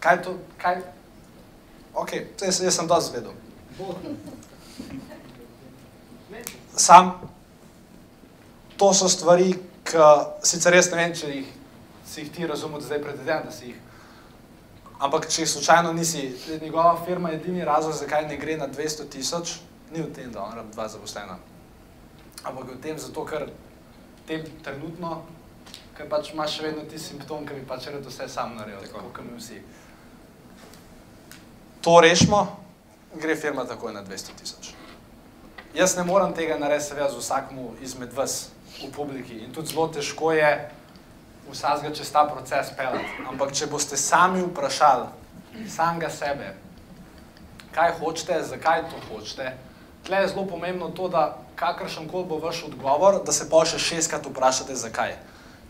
Kaj 0.00 0.22
to, 0.22 0.34
kaj? 0.58 0.82
Ok, 1.94 2.10
to 2.36 2.44
jaz, 2.44 2.60
jaz 2.60 2.76
sem 2.76 2.86
dosti 2.86 3.10
zvedel. 3.10 3.32
Sam, 6.76 7.14
to 8.76 8.92
so 8.92 9.08
stvari, 9.08 9.54
ki 9.84 9.96
sicer 10.42 10.74
res 10.74 10.90
ne 10.90 10.96
vem, 10.98 11.12
če 11.14 11.30
jih, 11.30 11.48
si 12.04 12.20
jih 12.20 12.30
ti 12.34 12.46
razumel, 12.46 12.80
da 12.80 12.86
zdaj 12.86 13.02
predvidevam, 13.02 13.46
da 13.46 13.52
si 13.52 13.70
jih. 13.70 13.80
Ampak 15.04 15.28
če 15.28 15.44
slučajno 15.46 15.92
nisi, 15.92 16.32
njegova 16.62 16.96
firma 17.04 17.30
je 17.30 17.36
edini 17.36 17.64
razlog, 17.64 17.92
zakaj 17.92 18.24
ne 18.28 18.36
gre 18.40 18.56
na 18.56 18.68
200 18.68 19.08
tisoč, 19.12 19.58
ni 19.92 20.00
v 20.00 20.08
tem, 20.14 20.30
da 20.32 20.42
on 20.42 20.54
rab 20.56 20.70
dva 20.72 20.88
zaposlena. 20.88 21.36
Ampak 22.44 22.70
v 22.72 22.80
tem, 22.80 22.96
zato 22.98 23.24
ker 23.28 23.50
tem 24.24 24.46
trenutno, 24.64 25.18
ker 25.96 26.08
pač 26.08 26.32
imaš 26.32 26.56
še 26.56 26.68
vedno 26.68 26.86
ti 26.88 26.98
simptom, 26.98 27.44
ki 27.44 27.58
bi 27.58 27.66
pač 27.68 27.90
rad 27.92 28.06
vse 28.08 28.28
sam 28.32 28.56
naredil, 28.56 28.86
tako 28.88 29.12
kot 29.12 29.28
mi 29.28 29.36
vsi. 29.36 29.60
To 31.84 31.98
rešimo, 32.00 32.40
gre 33.20 33.36
firma 33.36 33.66
takoj 33.68 33.92
na 33.92 34.00
200 34.04 34.38
tisoč. 34.40 34.72
Jaz 35.76 35.98
ne 35.98 36.06
morem 36.08 36.32
tega 36.32 36.56
narediti, 36.56 36.94
seveda, 36.94 37.10
z 37.12 37.20
vsakmu 37.20 37.74
izmed 37.84 38.16
vas 38.16 38.54
v 38.80 38.88
publiki 38.94 39.42
in 39.44 39.52
tudi 39.52 39.74
zelo 39.74 39.86
težko 39.92 40.32
je 40.32 40.48
vsakega 41.50 41.94
čez 41.94 42.10
ta 42.12 42.24
proces 42.28 42.72
pelati. 42.76 43.24
Ampak 43.28 43.52
če 43.52 43.66
boste 43.66 43.96
sami 43.96 44.42
vprašali 44.42 45.06
samega 45.70 46.10
sebe, 46.10 46.54
kaj 47.74 47.92
hočete, 48.00 48.42
zakaj 48.42 48.88
to 48.90 48.98
hočete, 49.08 49.52
tle 50.06 50.22
je 50.22 50.28
zelo 50.28 50.46
pomembno 50.46 50.90
to, 50.90 51.08
da 51.08 51.38
kakršen 51.56 52.08
koli 52.08 52.26
bo 52.28 52.38
vaš 52.38 52.64
odgovor, 52.66 53.20
da 53.24 53.32
se 53.32 53.46
pa 53.50 53.62
še 53.64 53.78
šestkrat 53.78 54.26
vprašate, 54.26 54.74
zakaj. 54.74 55.16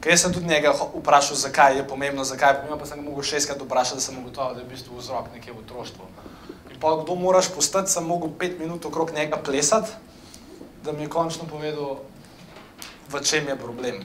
Ker 0.00 0.12
jaz 0.12 0.24
sem 0.24 0.32
tudi 0.32 0.48
njega 0.48 0.72
vprašal, 0.76 1.36
zakaj 1.36 1.78
je 1.78 1.84
pomembno, 1.88 2.24
zakaj 2.24 2.50
je 2.50 2.56
pomembno, 2.62 2.78
pa 2.80 2.88
sem 2.88 3.00
ga 3.00 3.04
mogel 3.08 3.24
šestkrat 3.24 3.60
vprašati, 3.62 4.00
da 4.00 4.04
sem 4.04 4.18
ugotovil, 4.20 4.56
da 4.56 4.60
je 4.60 4.66
v 4.66 4.72
bistvu 4.72 4.98
vzrok 4.98 5.30
nekje 5.36 5.52
v 5.52 5.62
otroštvu. 5.62 6.08
In 6.72 6.80
pa 6.80 6.96
kdo 7.00 7.14
moraš 7.16 7.48
postati, 7.54 7.92
sem 7.92 8.04
mogel 8.04 8.32
pet 8.38 8.58
minut 8.58 8.84
okrog 8.84 9.14
njega 9.16 9.40
plesati, 9.44 9.92
da 10.84 10.92
mi 10.92 11.06
je 11.06 11.12
končno 11.12 11.48
povedal, 11.48 12.02
v 13.08 13.22
čem 13.24 13.48
je 13.48 13.56
problem. 13.56 14.02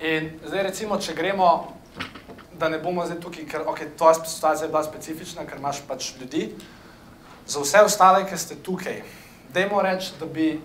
In 0.00 0.30
zdaj 0.44 0.62
recimo, 0.62 0.98
če 0.98 1.14
gremo, 1.14 1.76
da 2.58 2.68
ne 2.68 2.78
bomo 2.78 3.04
zdaj 3.06 3.20
tukaj, 3.20 3.44
ker 3.46 3.66
okay, 3.70 3.90
tvoja 3.98 4.14
situacija 4.14 4.66
je 4.66 4.72
bila 4.72 4.82
specifična, 4.84 5.46
ker 5.46 5.58
imaš 5.58 5.82
pač 5.88 6.12
ljudi, 6.20 6.48
za 7.46 7.60
vse 7.60 7.82
ostale, 7.86 8.24
ki 8.26 8.38
ste 8.38 8.56
tukaj, 8.56 9.02
dajmo 9.54 9.82
reči, 9.82 10.12
da 10.20 10.26
bi, 10.26 10.60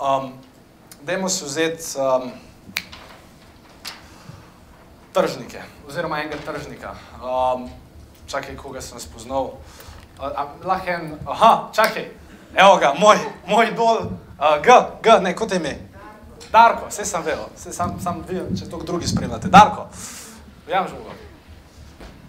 um, 0.00 0.32
dajmo 1.02 1.28
si 1.28 1.44
vzeti 1.44 1.94
um, 1.98 2.32
tržnike, 5.14 5.62
oziroma 5.88 6.22
enega 6.22 6.40
tržnika. 6.46 6.94
Um, 7.22 7.68
čakaj, 8.26 8.56
koga 8.56 8.80
sem 8.80 9.00
spoznal. 9.00 9.54
Uh, 10.18 10.42
lahko 10.64 10.90
en, 10.90 11.16
aha, 11.26 11.70
čakaj, 11.74 12.10
evo 12.54 12.76
ga, 12.82 12.94
moj, 12.98 13.18
moj 13.46 13.70
idol, 13.70 14.10
uh, 14.38 14.58
G, 14.64 14.74
G, 15.02 15.20
ne, 15.22 15.36
kot 15.36 15.52
je 15.52 15.62
ime. 15.62 15.91
Darko, 16.52 16.86
vse 16.90 17.04
sem 17.08 17.22
vedel, 17.24 17.46
vse 17.56 17.72
sam, 17.72 17.96
sam 18.00 18.20
vidim, 18.28 18.52
če 18.58 18.68
to 18.68 18.82
drugi 18.84 19.08
spremljate. 19.08 19.48
Darko, 19.48 19.86
vjam 20.66 20.88
žugo. 20.88 21.14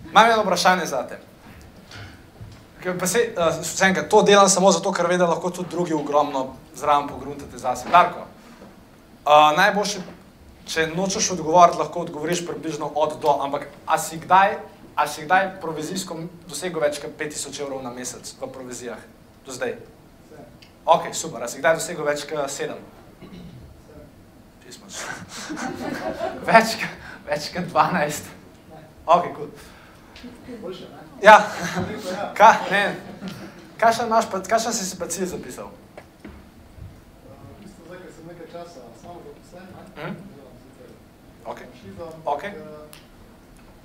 Imam 0.10 0.32
eno 0.32 0.46
vprašanje 0.46 0.86
za 0.86 1.02
te. 1.10 1.20
Pa 3.00 3.08
se, 3.08 3.26
uh, 3.36 3.60
še 3.64 3.90
enkrat, 3.90 4.08
to 4.12 4.22
delam 4.28 4.48
samo 4.52 4.72
zato, 4.72 4.92
ker 4.96 5.08
vem, 5.12 5.20
da 5.20 5.28
lahko 5.28 5.52
tudi 5.52 5.72
drugi 5.72 5.96
ogromno 5.96 6.54
zraven 6.76 7.10
pogruntate 7.12 7.60
zase. 7.60 7.92
Darko, 7.92 8.24
uh, 8.24 9.52
najboljše, 9.60 10.06
če 10.72 10.88
nočeš 10.96 11.34
odgovoriti, 11.36 11.82
lahko 11.84 12.06
odgovoriš 12.08 12.46
približno 12.48 12.92
od 12.96 13.20
do, 13.24 13.36
ampak 13.44 13.68
a 13.84 14.00
si 14.00 14.20
kdaj, 14.24 14.56
a 14.96 15.08
si 15.08 15.28
kdaj 15.28 15.58
provizijsko 15.60 16.22
dosegel 16.48 16.84
več 16.84 17.04
kot 17.04 17.16
5000 17.20 17.64
evrov 17.66 17.84
na 17.84 17.92
mesec 17.92 18.36
v 18.40 18.52
provizijah 18.56 19.00
do 19.44 19.52
zdaj? 19.52 19.76
Ok, 20.88 21.12
super, 21.16 21.44
a 21.44 21.52
si 21.52 21.60
kdaj 21.60 21.80
dosegel 21.80 22.08
več 22.08 22.28
kot 22.30 22.48
7? 22.48 22.80
Pismo. 24.74 24.88
več, 26.50 26.78
več 27.28 27.50
kot 27.54 27.70
12. 27.70 28.32
Ok. 29.06 29.30
Cool. 29.36 29.50
Ja, 31.22 31.38
kaj, 32.40 32.70
ne, 32.72 32.84
kakšen 33.78 34.10
pa- 34.10 34.42
kakšen 34.42 34.74
si 34.74 34.86
si 34.86 34.98
pa 34.98 35.08
cilj 35.08 35.36
zapisal? 35.36 35.72
Časa 38.54 38.86
samo 39.02 39.18
zaposlen, 39.26 39.66
ne? 39.98 40.14
Ok. 41.46 41.60
Ok. 42.26 42.44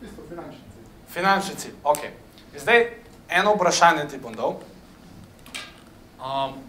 Isto 0.04 0.22
finančni 0.28 0.60
cilj. 0.60 0.84
Finančni 1.08 1.54
cilj, 1.56 1.74
ok. 1.84 2.02
Zdaj, 2.52 2.84
eno 3.28 3.54
vprašanje 3.56 4.04
ti 4.12 4.20
bom 4.20 4.36
dal. 4.36 4.60
Um, 6.20 6.60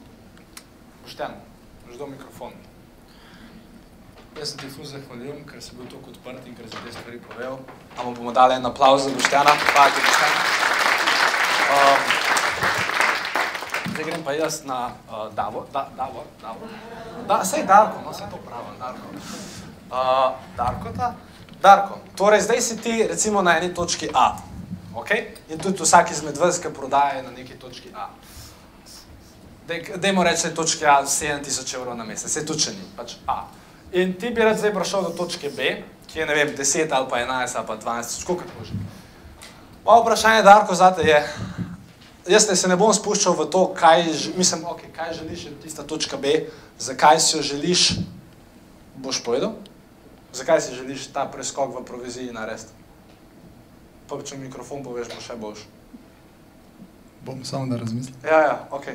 Boštjan, 1.04 1.36
boš 1.86 2.00
dal 2.00 2.08
mikrofon. 2.08 2.56
Jaz 4.40 4.50
se 4.50 4.58
ti 4.58 4.70
fuz 4.70 4.92
zahvaljujem, 4.92 5.42
ker 5.52 5.62
si 5.64 5.76
bil 5.76 5.86
tako 5.92 6.10
odprt 6.14 6.46
in 6.48 6.56
ker 6.56 6.66
si 6.70 6.78
te 6.86 6.92
stvari 6.92 7.20
povedal. 7.20 7.58
Amo 8.00 8.12
bomo 8.16 8.32
dali 8.32 8.56
en 8.56 8.66
aplauz 8.66 9.04
za 9.04 9.10
Boštjana. 9.10 9.52
Hvala 9.74 9.90
ti, 9.90 10.02
Boštjan. 10.06 10.32
Um, 11.70 12.00
zdaj 13.92 14.04
grem 14.06 14.24
pa 14.24 14.32
jaz 14.32 14.62
na 14.66 14.78
uh, 14.86 15.34
Davo, 15.36 15.66
da, 15.74 15.90
Davo, 15.98 16.24
Davo. 16.42 16.70
Da, 17.28 17.44
sej 17.46 17.64
Darko, 17.68 18.00
no, 18.06 18.14
sej 18.14 18.32
to 18.32 18.38
pravim, 18.38 18.80
Darko. 18.80 19.08
Uh, 19.92 20.32
Darko 20.58 20.96
ta? 20.98 21.14
Darko, 21.62 22.00
torej 22.16 22.42
zdaj 22.42 22.62
si 22.62 22.78
ti 22.82 23.08
recimo 23.08 23.42
na 23.42 23.58
eni 23.60 23.74
točki 23.74 24.10
A, 24.14 24.38
ok? 24.96 25.12
In 25.50 25.60
tudi 25.60 25.84
vsak 25.84 26.12
izmed 26.12 26.38
vas, 26.38 26.60
ki 26.64 26.72
prodaja 26.74 27.22
na 27.22 27.32
neki 27.36 27.60
točki 27.60 27.92
A. 27.96 28.08
Dej- 29.68 29.98
Dajmo 29.98 30.24
reči, 30.24 30.44
da 30.44 30.50
je 30.50 30.56
točka 30.56 31.00
A 31.00 31.06
7000 31.06 31.76
evrov 31.76 31.98
na 31.98 32.04
mesec, 32.04 32.32
se 32.32 32.46
tudi 32.46 32.64
če 32.64 32.72
ni, 32.72 32.88
pač 32.96 33.20
A. 33.28 33.44
In 33.92 34.14
ti 34.14 34.30
bi 34.30 34.42
rad 34.42 34.58
zdaj 34.58 34.74
prišel 34.74 35.02
do 35.04 35.10
točke 35.18 35.50
B, 35.50 35.82
ki 36.08 36.20
je 36.20 36.26
ne 36.26 36.36
vem, 36.36 36.54
10 36.58 36.94
ali 36.94 37.10
pa 37.10 37.18
11 37.18 37.58
ali 37.58 37.68
pa 37.68 37.78
12, 37.78 38.26
koliko 38.26 38.44
je 38.44 38.66
že. 38.66 38.74
Moje 39.86 40.02
vprašanje, 40.02 40.44
Darko, 40.44 40.76
zate 40.76 41.02
je, 41.02 41.18
jaz 42.28 42.50
ne, 42.50 42.56
se 42.56 42.68
ne 42.68 42.78
bom 42.78 42.94
spuščal 42.94 43.34
v 43.34 43.50
to, 43.50 43.64
kaj, 43.74 44.06
mislim, 44.38 44.66
okay, 44.70 44.92
kaj 44.94 45.14
želiš, 45.14 45.46
je 45.46 45.52
tista 45.64 45.84
točka 45.84 46.18
B, 46.18 46.46
zakaj 46.80 47.20
si 47.20 47.38
jo 47.38 47.42
želiš, 47.42 47.90
boš 48.96 49.24
povedal? 49.24 49.56
Zakaj 50.34 50.62
si 50.62 50.76
želiš 50.76 51.08
ta 51.14 51.26
preskok 51.26 51.74
v 51.80 51.86
proviziji 51.86 52.34
narediti? 52.34 52.70
Pa 54.10 54.22
če 54.22 54.38
mi 54.38 54.46
mikrofon 54.46 54.84
poveš, 54.86 55.10
bo 55.10 55.22
še 55.22 55.38
boljš. 55.38 55.66
Bom 57.26 57.42
samo 57.46 57.66
da 57.70 57.78
razmislim. 57.82 58.16
Ja, 58.26 58.42
ja, 58.42 58.56
ok. 58.72 58.94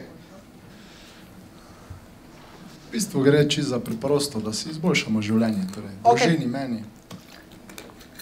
V 2.94 2.96
bistvu 2.96 3.22
gre 3.26 3.50
čisto 3.50 3.74
za 3.74 3.80
preprosto, 3.82 4.38
da 4.38 4.52
si 4.54 4.68
izboljšamo 4.70 5.18
življenje, 5.18 5.64
torej 5.74 5.94
Ok. 6.06 6.14
družini, 6.14 6.46
meni. 6.46 6.84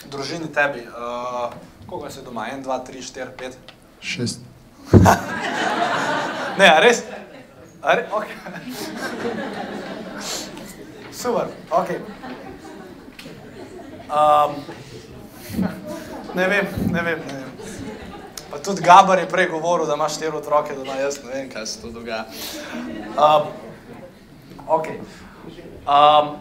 Družini 0.09 0.47
tebi, 0.49 0.87
uh, 0.89 1.53
koga 1.85 2.09
si 2.09 2.23
doma? 2.25 2.47
1, 2.49 2.63
2, 2.65 2.79
3, 2.87 3.03
4, 3.05 3.37
5? 3.37 3.59
Šest. 4.01 4.41
Ne, 6.59 6.69
a 6.69 6.81
res? 6.81 7.03
Are, 7.83 8.07
okay. 8.17 8.37
Super, 11.13 11.53
ok. 11.69 11.93
Um, 14.09 14.57
ne 16.33 16.49
vem, 16.49 16.73
ne 16.89 17.03
vem. 17.03 17.21
Ne 17.29 17.37
vem. 17.43 17.53
Pa 18.49 18.57
tudi 18.65 18.81
Gabar 18.81 19.21
je 19.21 19.29
prej 19.29 19.51
govoril, 19.53 19.85
da 19.87 20.01
imaš 20.01 20.17
štiri 20.17 20.33
otroke, 20.37 20.73
da 20.81 20.97
jaz 20.97 21.21
ne 21.25 21.29
vem, 21.35 21.53
kaj 21.53 21.67
se 21.67 21.85
tu 21.85 21.93
dogaja. 21.93 22.25
Um, 23.21 23.53
ok. 24.77 24.89
Um, 25.87 26.37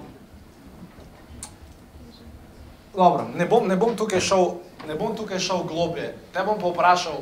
dobro, 2.96 3.28
ne 3.36 3.46
bom, 3.46 3.68
ne 3.68 3.76
bom 3.76 3.96
tukaj 3.98 4.22
šel, 4.22 4.48
ne 4.88 4.96
bom 4.96 5.16
tukaj 5.18 5.40
šel 5.40 5.64
globlje. 5.70 6.14
Te 6.34 6.44
bom 6.46 6.60
pa 6.62 6.72
vprašal, 6.72 7.22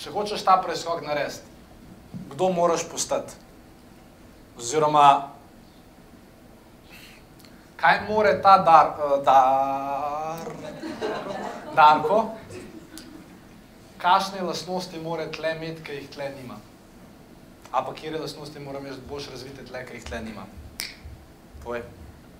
če 0.00 0.14
hočeš 0.14 0.44
ta 0.46 0.58
preskok 0.62 1.02
narediti, 1.06 1.44
kdo 2.34 2.50
moraš 2.54 2.86
postati? 2.90 3.36
Oziroma, 4.60 5.30
kaj 7.80 8.02
more 8.08 8.34
ta 8.42 8.58
dar, 8.64 8.96
uh, 9.00 9.20
dar, 9.24 10.50
Darko, 11.74 12.24
kakšne 13.98 14.42
lastnosti 14.42 14.98
mora 14.98 15.28
tle 15.30 15.54
imeti, 15.56 15.84
ki 15.86 16.00
jih 16.00 16.08
tle 16.10 16.26
nima? 16.34 16.58
A 17.72 17.84
pa 17.84 17.94
kje 17.94 18.18
lastnosti 18.18 18.60
mora 18.60 18.78
imeti 18.78 18.96
boljš 19.08 19.30
razvite 19.30 19.64
tle, 19.64 19.86
ki 19.86 19.94
jih 19.94 20.04
tle 20.04 20.20
nima? 20.24 20.44
Povej, 21.64 21.82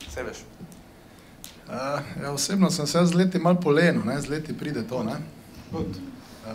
vse 0.08 0.22
veš. 0.22 0.42
Uh, 1.68 2.22
ja, 2.22 2.32
osebno 2.32 2.70
sem 2.70 2.86
se 2.86 3.06
z 3.06 3.14
leti 3.14 3.38
mal 3.38 3.60
polenil, 3.60 4.02
ne? 4.04 4.20
z 4.20 4.28
leti 4.28 4.58
pride 4.58 4.82
to. 4.88 5.02
Ne? 5.02 5.16
Good. 5.70 5.86
Uh, 5.86 6.52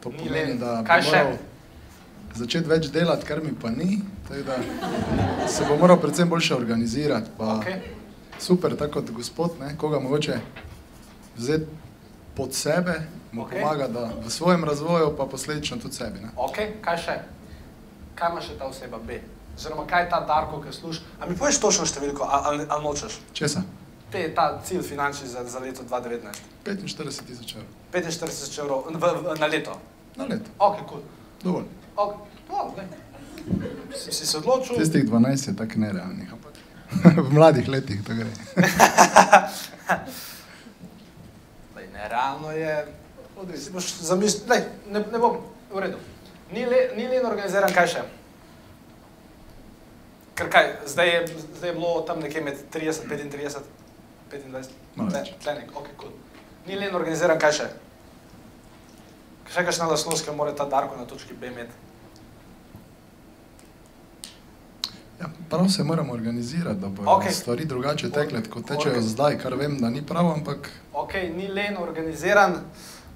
to 0.00 0.10
Ni 0.10 0.18
pomeni, 0.18 0.50
len. 0.50 0.58
da 0.58 0.80
bi 0.82 0.88
Kaj 0.88 1.02
še? 1.02 1.10
moral 1.10 1.36
začeti 2.34 2.68
več 2.68 2.88
delati, 2.92 3.26
kar 3.28 3.42
mi 3.44 3.52
pa 3.54 3.70
ni. 3.70 4.00
Da 4.28 5.48
se 5.48 5.64
bo 5.68 5.76
moral 5.76 6.00
predvsem 6.00 6.28
boljše 6.28 6.54
organizirati. 6.54 7.30
Pa 7.38 7.58
Okay. 7.60 7.80
Super, 8.38 8.76
tako 8.76 8.92
kot 8.92 9.10
gospod, 9.10 9.60
ne? 9.60 9.76
koga 9.78 10.00
mogoče 10.00 10.40
vzeti 11.36 11.66
pod 12.34 12.54
sebe, 12.54 12.94
mu 13.32 13.44
okay. 13.44 13.60
pomaga, 13.60 13.86
da 13.88 14.10
v 14.24 14.30
svojem 14.30 14.64
razvoju, 14.64 15.12
pa 15.16 15.26
posledično 15.26 15.76
tudi 15.76 15.94
sebi. 15.94 16.18
Ne? 16.24 16.32
ok, 16.36 16.58
kaj 16.82 16.98
še? 16.98 17.16
Kaj 18.22 18.30
ima 18.30 18.38
še 18.38 18.54
ta 18.54 18.68
oseba 18.70 18.98
B? 19.02 19.16
Oziroma, 19.58 19.82
kaj 19.90 20.04
je 20.04 20.08
ta 20.12 20.20
Darko, 20.26 20.60
ki 20.62 20.70
služi? 20.70 21.00
A 21.18 21.26
mi 21.26 21.34
poveš 21.34 21.56
točno 21.58 21.82
številko, 21.90 22.22
ali, 22.22 22.62
ali, 22.70 22.82
nočeš? 22.84 23.16
Česa? 23.34 23.64
Te 24.14 24.20
je 24.22 24.28
ta 24.36 24.44
cilj 24.62 24.84
finančni 24.86 25.26
za, 25.26 25.42
za 25.50 25.58
leto 25.58 25.82
2019. 25.90 26.38
45 26.68 27.26
tisoč 27.26 27.56
evrov 27.56 27.66
45 27.90 28.30
tisoč 28.30 28.60
evrov 28.62 28.86
v, 28.86 28.94
v, 28.94 29.34
na 29.42 29.48
leto. 29.50 29.74
na 30.14 30.28
leto, 30.30 30.54
Ok. 30.62 30.84
Cool. 30.86 31.02
dovolj. 31.42 31.66
Ok, 31.96 32.14
no, 32.46 32.70
daj. 32.76 32.86
si, 33.98 34.14
si 34.14 34.22
se 34.22 34.38
odločil? 34.38 34.78
Tistih 34.78 35.02
12 35.10 35.50
je 35.50 35.56
tako 35.58 35.82
nerealnih, 35.82 36.30
v 37.26 37.28
mladih 37.34 37.66
letih 37.74 38.06
to 38.06 38.14
gre. 38.14 38.30
Lej, 41.74 41.90
nerealno 41.90 42.54
je, 42.54 42.86
si 43.58 43.74
boš 43.74 43.96
zamislil, 44.06 44.46
lej, 44.46 44.68
ne, 44.94 45.02
ne 45.10 45.18
bom, 45.18 45.42
v 45.74 45.88
redu. 45.88 45.98
Ni, 46.52 46.66
le, 46.66 46.80
ni 46.96 47.06
len 47.08 47.24
organiziran, 47.26 47.72
kaj 47.72 47.86
še? 47.94 48.02
Ker 50.36 50.50
kaj, 50.52 50.66
zdaj 50.88 51.08
je, 51.08 51.20
zdaj 51.58 51.70
je 51.70 51.76
bilo 51.76 51.92
tam 52.08 52.20
nekje 52.20 52.42
med 52.44 52.58
30, 52.72 53.06
35, 53.08 53.62
25, 54.32 54.74
Malo 54.96 55.08
ne, 55.12 55.18
več. 55.18 55.32
tlenek, 55.44 55.72
ok, 55.76 55.88
cool. 56.00 56.12
Ni 56.66 56.76
len 56.76 56.94
organiziran, 56.96 57.40
kaj 57.40 57.56
še? 57.60 57.70
Še 59.52 59.64
kakšna 59.64 59.88
lastnost, 59.90 60.24
ki 60.24 60.36
mora 60.36 60.52
ta 60.56 60.68
Darko 60.68 60.96
na 60.96 61.08
točki 61.08 61.36
B 61.36 61.48
imeti? 61.52 61.72
Ja, 65.20 65.28
prav 65.48 65.68
se 65.68 65.84
moramo 65.84 66.12
organizirati, 66.12 66.80
da 66.80 66.88
bodo 66.88 67.10
okay. 67.10 67.32
stvari 67.32 67.64
drugače 67.64 68.10
tekle, 68.10 68.42
kot 68.50 68.64
tečejo 68.68 68.96
Okej. 68.96 69.08
zdaj, 69.12 69.36
kar 69.38 69.54
vem, 69.54 69.76
da 69.80 69.90
ni 69.90 70.02
prav, 70.06 70.32
ampak 70.32 70.70
Ok, 70.92 71.14
ni 71.36 71.46
len 71.48 71.76
organiziran, 71.78 72.58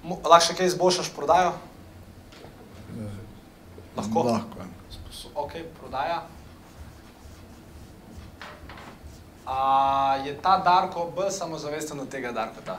lahko 0.05 0.44
še 0.44 0.55
kaj 0.61 0.70
izboljšaš 0.72 1.11
prodajo? 1.16 1.57
Lahko. 3.97 4.23
lahko 4.23 4.59
ja. 4.61 4.67
Sposo- 4.91 5.31
Ok, 5.35 5.53
prodaja. 5.81 6.23
A 9.47 9.59
je 10.25 10.35
ta 10.43 10.59
Darko 10.59 11.11
bolj 11.17 11.31
samozavesten 11.31 12.01
od 12.01 12.09
tega 12.09 12.33
Darkota? 12.33 12.79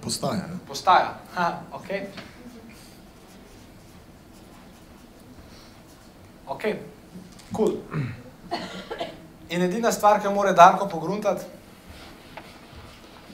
postaja. 0.00 0.36
Ja. 0.36 0.58
Postaja. 0.68 1.14
Ha, 1.34 1.60
ok. 1.72 1.88
Ok, 6.46 6.62
cool. 7.52 7.72
In 9.48 9.62
edina 9.62 9.90
stvar, 9.92 10.20
ki 10.20 10.26
jo 10.26 10.32
mora 10.32 10.52
Darko 10.52 10.86
pogruntati, 10.88 11.44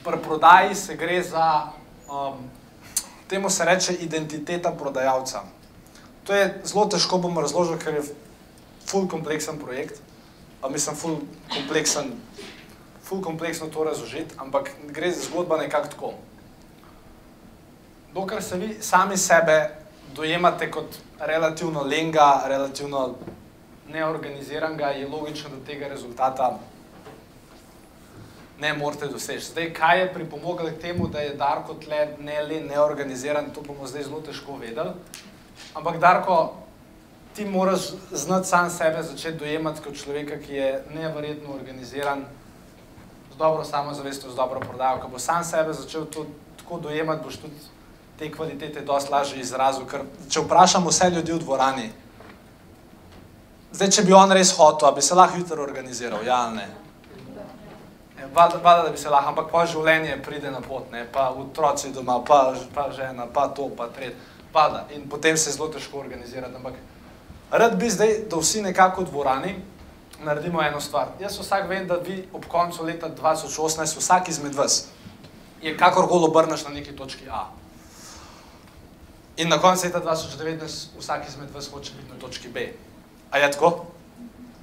pri 0.03 0.17
prodaji 0.17 0.75
se 0.75 0.95
gre 0.95 1.21
za, 1.21 1.67
um, 2.09 2.41
temu 3.33 3.49
se 3.49 3.65
reče 3.65 3.93
identiteta 3.93 4.71
prodajalca. 4.71 5.41
To 6.23 6.35
je 6.35 6.61
zelo 6.63 6.85
težko 6.85 7.17
bom 7.17 7.39
razložil, 7.41 7.79
ker 7.81 7.95
je 7.97 8.03
full 8.85 9.07
kompleksen 9.09 9.57
projekt. 9.57 10.01
A 10.61 10.69
mislim, 10.69 10.95
full 10.95 11.15
kompleksen, 11.49 12.11
full 13.03 13.23
kompleksno 13.25 13.71
to 13.73 13.83
razložiti, 13.83 14.37
ampak 14.37 14.69
gre 14.85 15.09
za 15.11 15.25
zgodba 15.25 15.57
nekako 15.57 15.87
tako. 15.87 16.11
Dokler 18.13 18.43
se 18.43 18.57
vi 18.57 18.77
sami 18.81 19.17
sebe 19.17 19.57
dojemate 20.15 20.69
kot 20.71 21.01
relativno 21.19 21.81
lenga, 21.81 22.43
relativno 22.45 23.15
neorganiziranega, 23.89 24.93
je 24.93 25.07
logično, 25.07 25.49
da 25.49 25.65
tega 25.65 25.87
rezultata 25.87 26.59
ne 28.63 28.73
morete 28.73 29.07
doseči. 29.11 29.51
Zdaj, 29.51 29.73
kaj 29.75 29.99
je 29.99 30.13
pripomoglo 30.13 30.69
k 30.71 30.81
temu, 30.81 31.07
da 31.11 31.19
je 31.19 31.35
Darko 31.35 31.75
tle 31.83 32.15
ne 32.19 32.41
le 32.47 32.61
neorganiziran, 32.63 33.51
to 33.51 33.61
bomo 33.61 33.87
zdaj 33.87 34.07
zelo 34.07 34.21
težko 34.23 34.55
vedeli. 34.55 34.93
Ampak 35.75 35.99
Darko, 35.99 36.37
ti 37.35 37.45
moraš 37.45 37.89
znati 38.11 38.47
sam 38.47 38.69
sebe 38.69 39.03
začeti 39.03 39.37
dojemati 39.37 39.83
kot 39.83 39.99
človeka, 39.99 40.39
ki 40.39 40.53
je 40.53 40.83
neverjetno 40.95 41.51
organiziran, 41.53 42.23
z 43.33 43.37
dobro 43.37 43.65
samozavestjo, 43.65 44.31
z 44.31 44.35
dobro 44.35 44.59
prodajo. 44.59 45.01
Ko 45.01 45.07
bo 45.07 45.19
sam 45.19 45.43
sebe 45.43 45.73
začel 45.73 46.05
to 46.05 46.25
tako 46.57 46.79
dojemati, 46.79 47.23
boš 47.25 47.37
tudi 47.43 47.59
te 48.19 48.31
kvalitete 48.31 48.81
dosti 48.81 49.11
lažje 49.11 49.41
izrazil. 49.41 49.89
Ker 49.89 50.05
če 50.29 50.45
vprašamo 50.45 50.89
vse 50.89 51.09
ljudi 51.09 51.33
v 51.33 51.41
dvorani, 51.43 51.89
zdaj, 53.73 53.91
če 53.91 54.07
bi 54.07 54.15
on 54.15 54.31
res 54.31 54.55
hotel, 54.55 54.93
bi 54.95 55.01
se 55.01 55.19
lahko 55.19 55.41
jutro 55.41 55.63
organiziral, 55.63 56.23
ja 56.23 56.45
ali 56.45 56.61
ne? 56.61 56.82
Valjda, 58.35 58.59
valjda, 58.63 58.83
da 58.83 58.89
bi 58.89 58.97
se 58.97 59.09
lahko, 59.09 59.29
ampak 59.29 59.51
pa 59.51 59.65
življenje 59.65 60.17
pride 60.23 60.51
na 60.51 60.61
pot, 60.61 60.91
ne? 60.91 61.05
pa 61.11 61.29
otroci 61.29 61.91
doma, 61.93 62.19
pa, 62.27 62.53
pa 62.73 62.89
žena, 62.91 63.27
pa 63.33 63.47
to, 63.47 63.69
pa 63.77 63.87
tret. 63.87 64.15
Valjda. 64.53 64.85
In 64.95 65.07
potem 65.09 65.37
se 65.37 65.51
zelo 65.51 65.67
težko 65.73 65.99
organizirati. 65.99 66.55
Ampak 66.55 66.73
rad 67.51 67.77
bi 67.79 67.89
zdaj, 67.89 68.17
da 68.29 68.39
vsi 68.39 68.61
nekako 68.61 69.01
v 69.01 69.09
dvorani 69.09 69.55
naredimo 70.23 70.61
eno 70.63 70.81
stvar. 70.81 71.15
Jaz 71.19 71.39
vsak 71.39 71.67
vem, 71.69 71.87
da 71.87 71.97
vi 71.99 72.23
ob 72.33 72.45
koncu 72.47 72.83
leta 72.83 73.09
2018, 73.09 73.97
vsak 73.97 74.29
izmed 74.29 74.55
vas, 74.55 74.85
je 75.61 75.77
kakorkoli 75.77 76.29
obrneš 76.29 76.63
na 76.63 76.73
neki 76.77 76.95
točki 76.95 77.29
A. 77.31 77.47
In 79.37 79.49
na 79.49 79.59
koncu 79.59 79.85
leta 79.85 80.01
2019 80.01 80.99
vsak 80.99 81.27
izmed 81.27 81.51
vas 81.53 81.71
hoče 81.71 81.91
biti 81.97 82.13
na 82.13 82.19
točki 82.19 82.47
B. 82.47 82.69
A 83.31 83.37
je 83.37 83.51
tako? 83.51 83.85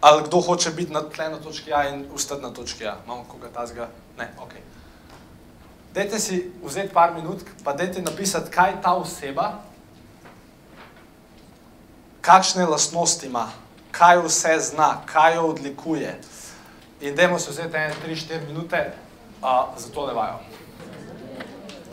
Ali 0.01 0.23
kdo 0.25 0.41
hoče 0.41 0.71
biti 0.71 0.93
na 0.93 1.03
tle 1.03 1.29
na 1.29 1.37
točki 1.37 1.73
A 1.73 1.89
in 1.89 2.07
ustati 2.15 2.43
na 2.43 2.51
točki 2.51 2.87
A? 2.87 2.97
Imamo 3.05 3.25
koga 3.29 3.49
tazga? 3.49 3.89
Ne, 4.19 4.33
ok. 4.41 4.53
Dajte 5.95 6.19
si 6.19 6.53
vzeti 6.63 6.95
par 6.95 7.15
minut, 7.15 7.43
pa 7.65 7.73
dajte 7.73 8.03
napisati, 8.03 8.51
kaj 8.51 8.79
ta 8.83 8.95
oseba, 8.95 9.59
kakšne 12.21 12.67
lastnosti 12.67 13.27
ima, 13.27 13.49
kaj 13.91 14.23
vse 14.23 14.59
zna, 14.71 15.03
kaj 15.07 15.35
jo 15.35 15.47
odlikuje. 15.51 16.21
In 17.01 17.17
dajmo 17.17 17.39
se 17.39 17.51
vzeti 17.51 17.77
ene 17.77 17.95
3-4 18.07 18.47
minute 18.47 18.93
uh, 19.43 19.79
za 19.79 19.91
to 19.91 20.07
levajo. 20.07 20.39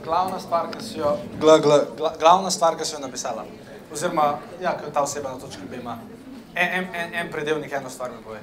Glavna 0.04 0.40
stvar, 0.40 0.70
ki 0.78 0.84
si 0.84 1.00
jo, 1.00 1.18
gla, 1.40 1.58
gla, 1.58 1.80
gla, 1.98 2.14
glavna 2.20 2.52
stvar, 2.52 2.78
ki 2.78 2.86
si 2.86 2.94
jo 2.94 3.00
napisala, 3.00 3.46
oziroma, 3.92 4.38
ja, 4.62 4.78
ki 4.78 4.86
jo 4.86 4.94
ta 4.94 5.02
oseba 5.02 5.32
na 5.34 5.40
točki 5.40 5.66
B 5.70 5.82
ima. 5.82 5.98
En, 6.58 6.70
en, 6.74 6.96
en, 6.96 7.14
en 7.14 7.32
predelnik 7.32 7.72
eno 7.72 7.90
stvar 7.90 8.12
mi 8.12 8.24
pove. 8.24 8.40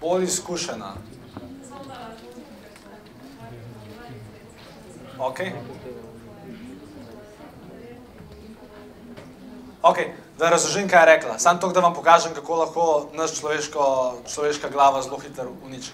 Bolj 0.00 0.24
izkušena. 0.24 0.92
Ok. 5.18 5.40
Ok, 9.82 9.98
da 10.38 10.50
razložim, 10.50 10.88
kaj 10.88 11.02
je 11.02 11.06
rekla. 11.06 11.38
Sam 11.38 11.60
to, 11.60 11.72
da 11.72 11.80
vam 11.80 11.94
pokažem, 11.94 12.34
kako 12.34 12.54
lahko 12.54 12.86
naš 13.12 13.40
človeško, 13.40 13.82
človeška 14.34 14.70
glava 14.70 15.02
zelo 15.02 15.18
hitro 15.18 15.50
uniči. 15.64 15.90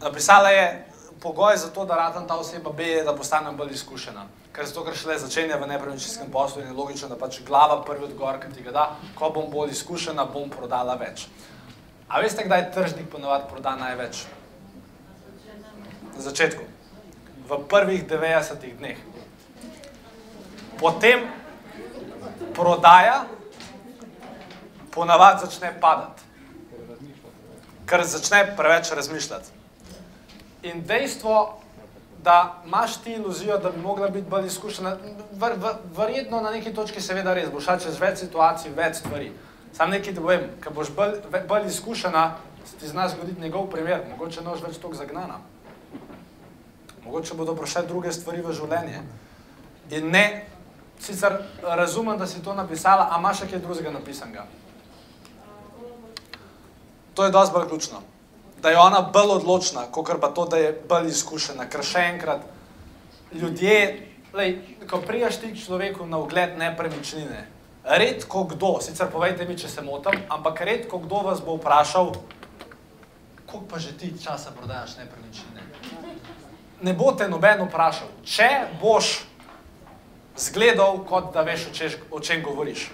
Napisala 0.00 0.48
je, 0.54 0.86
pogoj 1.20 1.56
za 1.56 1.70
to, 1.74 1.84
da 1.84 1.94
ratam 1.96 2.28
ta 2.28 2.36
oseba 2.36 2.70
B, 2.70 2.86
je, 2.86 3.04
da 3.04 3.16
postanem 3.16 3.56
bolj 3.56 3.74
izkušena. 3.74 4.26
Ker 4.54 4.66
zato, 4.66 4.84
ker 4.86 4.94
šele 4.94 5.18
začenja 5.18 5.58
v 5.58 5.66
nepremičninskem 5.66 6.30
poslu 6.30 6.62
in 6.62 6.70
je 6.70 6.76
logično, 6.78 7.08
da 7.10 7.18
pač 7.18 7.40
glava 7.46 7.80
prvi 7.82 8.06
odgovor, 8.06 8.38
ki 8.38 8.52
ti 8.54 8.62
ga 8.62 8.70
da, 8.70 8.84
ko 9.18 9.32
bom 9.34 9.50
bolj 9.50 9.74
izkušena, 9.74 10.28
bom 10.30 10.46
prodala 10.50 10.94
več. 11.00 11.26
A 12.08 12.20
veste, 12.22 12.44
kdaj 12.46 12.70
tržnik 12.70 13.08
ponovadi 13.10 13.48
proda 13.50 13.74
največ? 13.80 14.22
Na 16.14 16.22
začetku, 16.22 16.62
v 17.48 17.58
prvih 17.66 18.04
90 18.06 18.78
dneh. 18.78 19.00
Potem 20.78 21.26
prodaja 22.54 23.24
ponavadi 24.94 25.48
začne 25.48 25.72
padati, 25.80 26.22
ker 27.90 28.06
začne 28.06 28.44
preveč 28.54 28.94
razmišljati. 28.94 29.50
In 30.70 30.86
dejstvo, 30.86 31.63
da 32.24 32.62
imaš 32.66 32.96
ti 32.96 33.12
iluzijo, 33.12 33.58
da 33.58 33.70
bi 33.70 33.80
mogla 33.80 34.08
biti 34.08 34.30
bolj 34.30 34.46
izkušena, 34.46 34.96
ver, 35.32 35.52
ver, 35.56 35.74
verjetno 35.96 36.40
na 36.40 36.50
neki 36.50 36.74
točki 36.74 37.00
seveda 37.00 37.34
res, 37.34 37.50
boš 37.52 37.64
šla 37.64 37.76
čez 37.84 37.98
več 38.00 38.22
situacij, 38.24 38.72
več 38.76 39.02
stvari. 39.02 39.32
Sam 39.76 39.90
nekaj, 39.92 40.14
da 40.16 40.22
povem, 40.24 40.46
ker 40.64 40.72
boš 40.72 40.92
bolj, 40.96 41.18
bolj 41.48 41.68
izkušena, 41.68 42.24
se 42.64 42.78
ti 42.80 42.88
zna 42.88 43.08
zgoditi 43.12 43.40
njegov 43.40 43.68
primer, 43.70 44.06
mogoče 44.10 44.40
nož 44.40 44.62
več 44.64 44.78
toliko 44.80 45.02
zagnana. 45.02 45.36
Mogoče 47.04 47.36
bodo 47.36 47.56
prišle 47.58 47.84
druge 47.90 48.12
stvari 48.12 48.40
v 48.42 48.56
življenje. 48.56 49.04
In 49.90 50.08
ne, 50.10 50.24
sicer 50.98 51.36
razumem, 51.62 52.18
da 52.18 52.26
si 52.26 52.40
to 52.42 52.54
napisala, 52.56 53.10
a 53.12 53.20
imaš 53.20 53.42
še 53.42 53.50
kaj 53.52 53.64
drugega 53.66 53.92
napisanega? 53.92 54.46
To 57.14 57.24
je 57.24 57.36
dosti 57.36 57.54
bolj 57.54 57.68
ključno. 57.68 58.00
Da 58.64 58.70
je 58.72 58.78
ona 58.80 59.02
bolj 59.12 59.34
odločna, 59.42 59.82
kot 59.92 60.08
pa 60.20 60.30
to, 60.32 60.46
da 60.48 60.56
je 60.56 60.70
bolj 60.88 61.10
izkušena. 61.12 61.66
Ker 61.68 61.84
še 61.84 62.06
enkrat, 62.14 62.46
ljudje, 63.36 63.80
lej, 64.32 64.54
ko 64.88 65.02
prijaš 65.04 65.36
ti 65.42 65.50
človeku 65.52 66.06
na 66.08 66.16
ogled 66.16 66.56
nepremičnine, 66.56 67.42
redko 67.84 68.46
kdo, 68.54 68.78
sicer 68.80 69.10
povejte 69.12 69.44
mi, 69.44 69.58
če 69.60 69.68
se 69.68 69.84
motim, 69.84 70.16
ampak 70.32 70.64
redko 70.64 71.02
kdo 71.04 71.20
vas 71.26 71.42
bo 71.44 71.58
vprašal, 71.58 72.14
koliko 73.44 73.68
pa 73.68 73.78
že 73.78 73.92
ti 74.00 74.14
časa 74.16 74.54
prodajaš 74.56 74.96
nepremičnine. 75.02 75.60
Ne 76.88 76.96
bo 76.96 77.12
te 77.12 77.28
noben 77.28 77.66
vprašal. 77.68 78.08
Če 78.24 78.48
boš 78.80 79.26
zgledal, 80.40 81.04
kot 81.04 81.34
da 81.36 81.44
veš, 81.44 81.68
o, 81.68 81.74
češ, 81.76 82.00
o 82.10 82.24
čem 82.24 82.40
govoriš. 82.42 82.88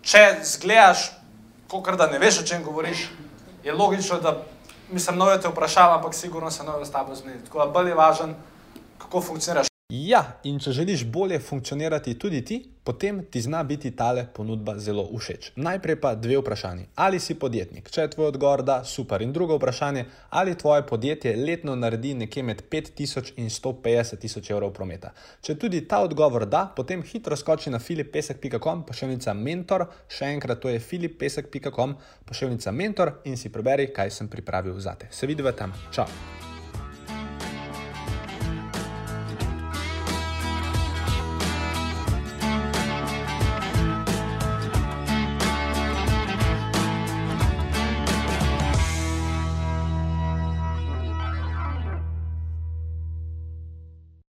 Če 0.00 0.24
zgledaš, 0.56 1.10
kot 1.68 1.92
da 2.00 2.08
ne 2.08 2.18
veš, 2.18 2.40
o 2.40 2.48
čem 2.48 2.64
govoriš, 2.64 3.04
je 3.64 3.72
logično, 3.72 4.18
da 4.24 4.38
mislim, 4.90 5.16
nojo 5.18 5.38
te 5.38 5.48
vprašava, 5.48 5.96
ampak 5.96 6.14
sigurno 6.14 6.50
se 6.50 6.64
nojo 6.64 6.84
s 6.84 6.90
tabo 6.90 7.14
zmeni. 7.14 7.44
Tako 7.44 7.58
da 7.58 7.66
bolj 7.66 7.88
je 7.88 7.94
važen, 7.94 8.34
kako 8.98 9.20
funkcioniraš. 9.20 9.73
Ja, 9.94 10.40
in 10.42 10.56
če 10.58 10.72
želiš 10.74 11.04
bolje 11.12 11.36
funkcionirati 11.38 12.16
tudi 12.18 12.40
ti, 12.44 12.56
potem 12.84 13.20
ti 13.30 13.40
zna 13.40 13.62
biti 13.62 13.90
tale 13.94 14.24
ponudba 14.34 14.74
zelo 14.82 15.04
všeč. 15.06 15.52
Najprej 15.56 15.96
pa 16.00 16.14
dve 16.18 16.38
vprašanji. 16.40 16.86
Ali 16.94 17.20
si 17.20 17.36
podjetnik? 17.38 17.90
Če 17.94 18.00
je 18.00 18.10
tvoj 18.14 18.32
odgovor 18.32 18.64
da, 18.66 18.80
super. 18.84 19.22
In 19.22 19.32
drugo 19.32 19.54
vprašanje, 19.60 20.04
ali 20.30 20.56
tvoje 20.58 20.82
podjetje 20.86 21.36
letno 21.36 21.76
naredi 21.76 22.14
nekje 22.14 22.42
med 22.42 22.62
5000 22.70 23.36
in 23.36 23.50
150 23.50 24.18
tisoč 24.24 24.50
evrov 24.50 24.72
prometa. 24.74 25.12
Če 25.42 25.54
tudi 25.60 25.84
ta 25.88 26.00
odgovor 26.02 26.46
da, 26.50 26.64
potem 26.76 27.04
hitro 27.06 27.36
skoči 27.36 27.70
na 27.70 27.78
filipesek.com, 27.78 28.82
pošiljnica 28.88 29.36
mentor, 29.38 29.86
še 30.08 30.32
enkrat 30.34 30.64
to 30.64 30.72
je 30.72 30.80
filipesek.com, 30.82 31.94
pošiljnica 32.26 32.74
mentor 32.74 33.14
in 33.30 33.38
si 33.38 33.52
preberi, 33.52 33.92
kaj 33.94 34.10
sem 34.10 34.32
pripravil 34.32 34.80
zate. 34.80 35.12
Se 35.14 35.30
vidiva 35.30 35.54
tam. 35.54 35.76
Čau! 35.94 36.08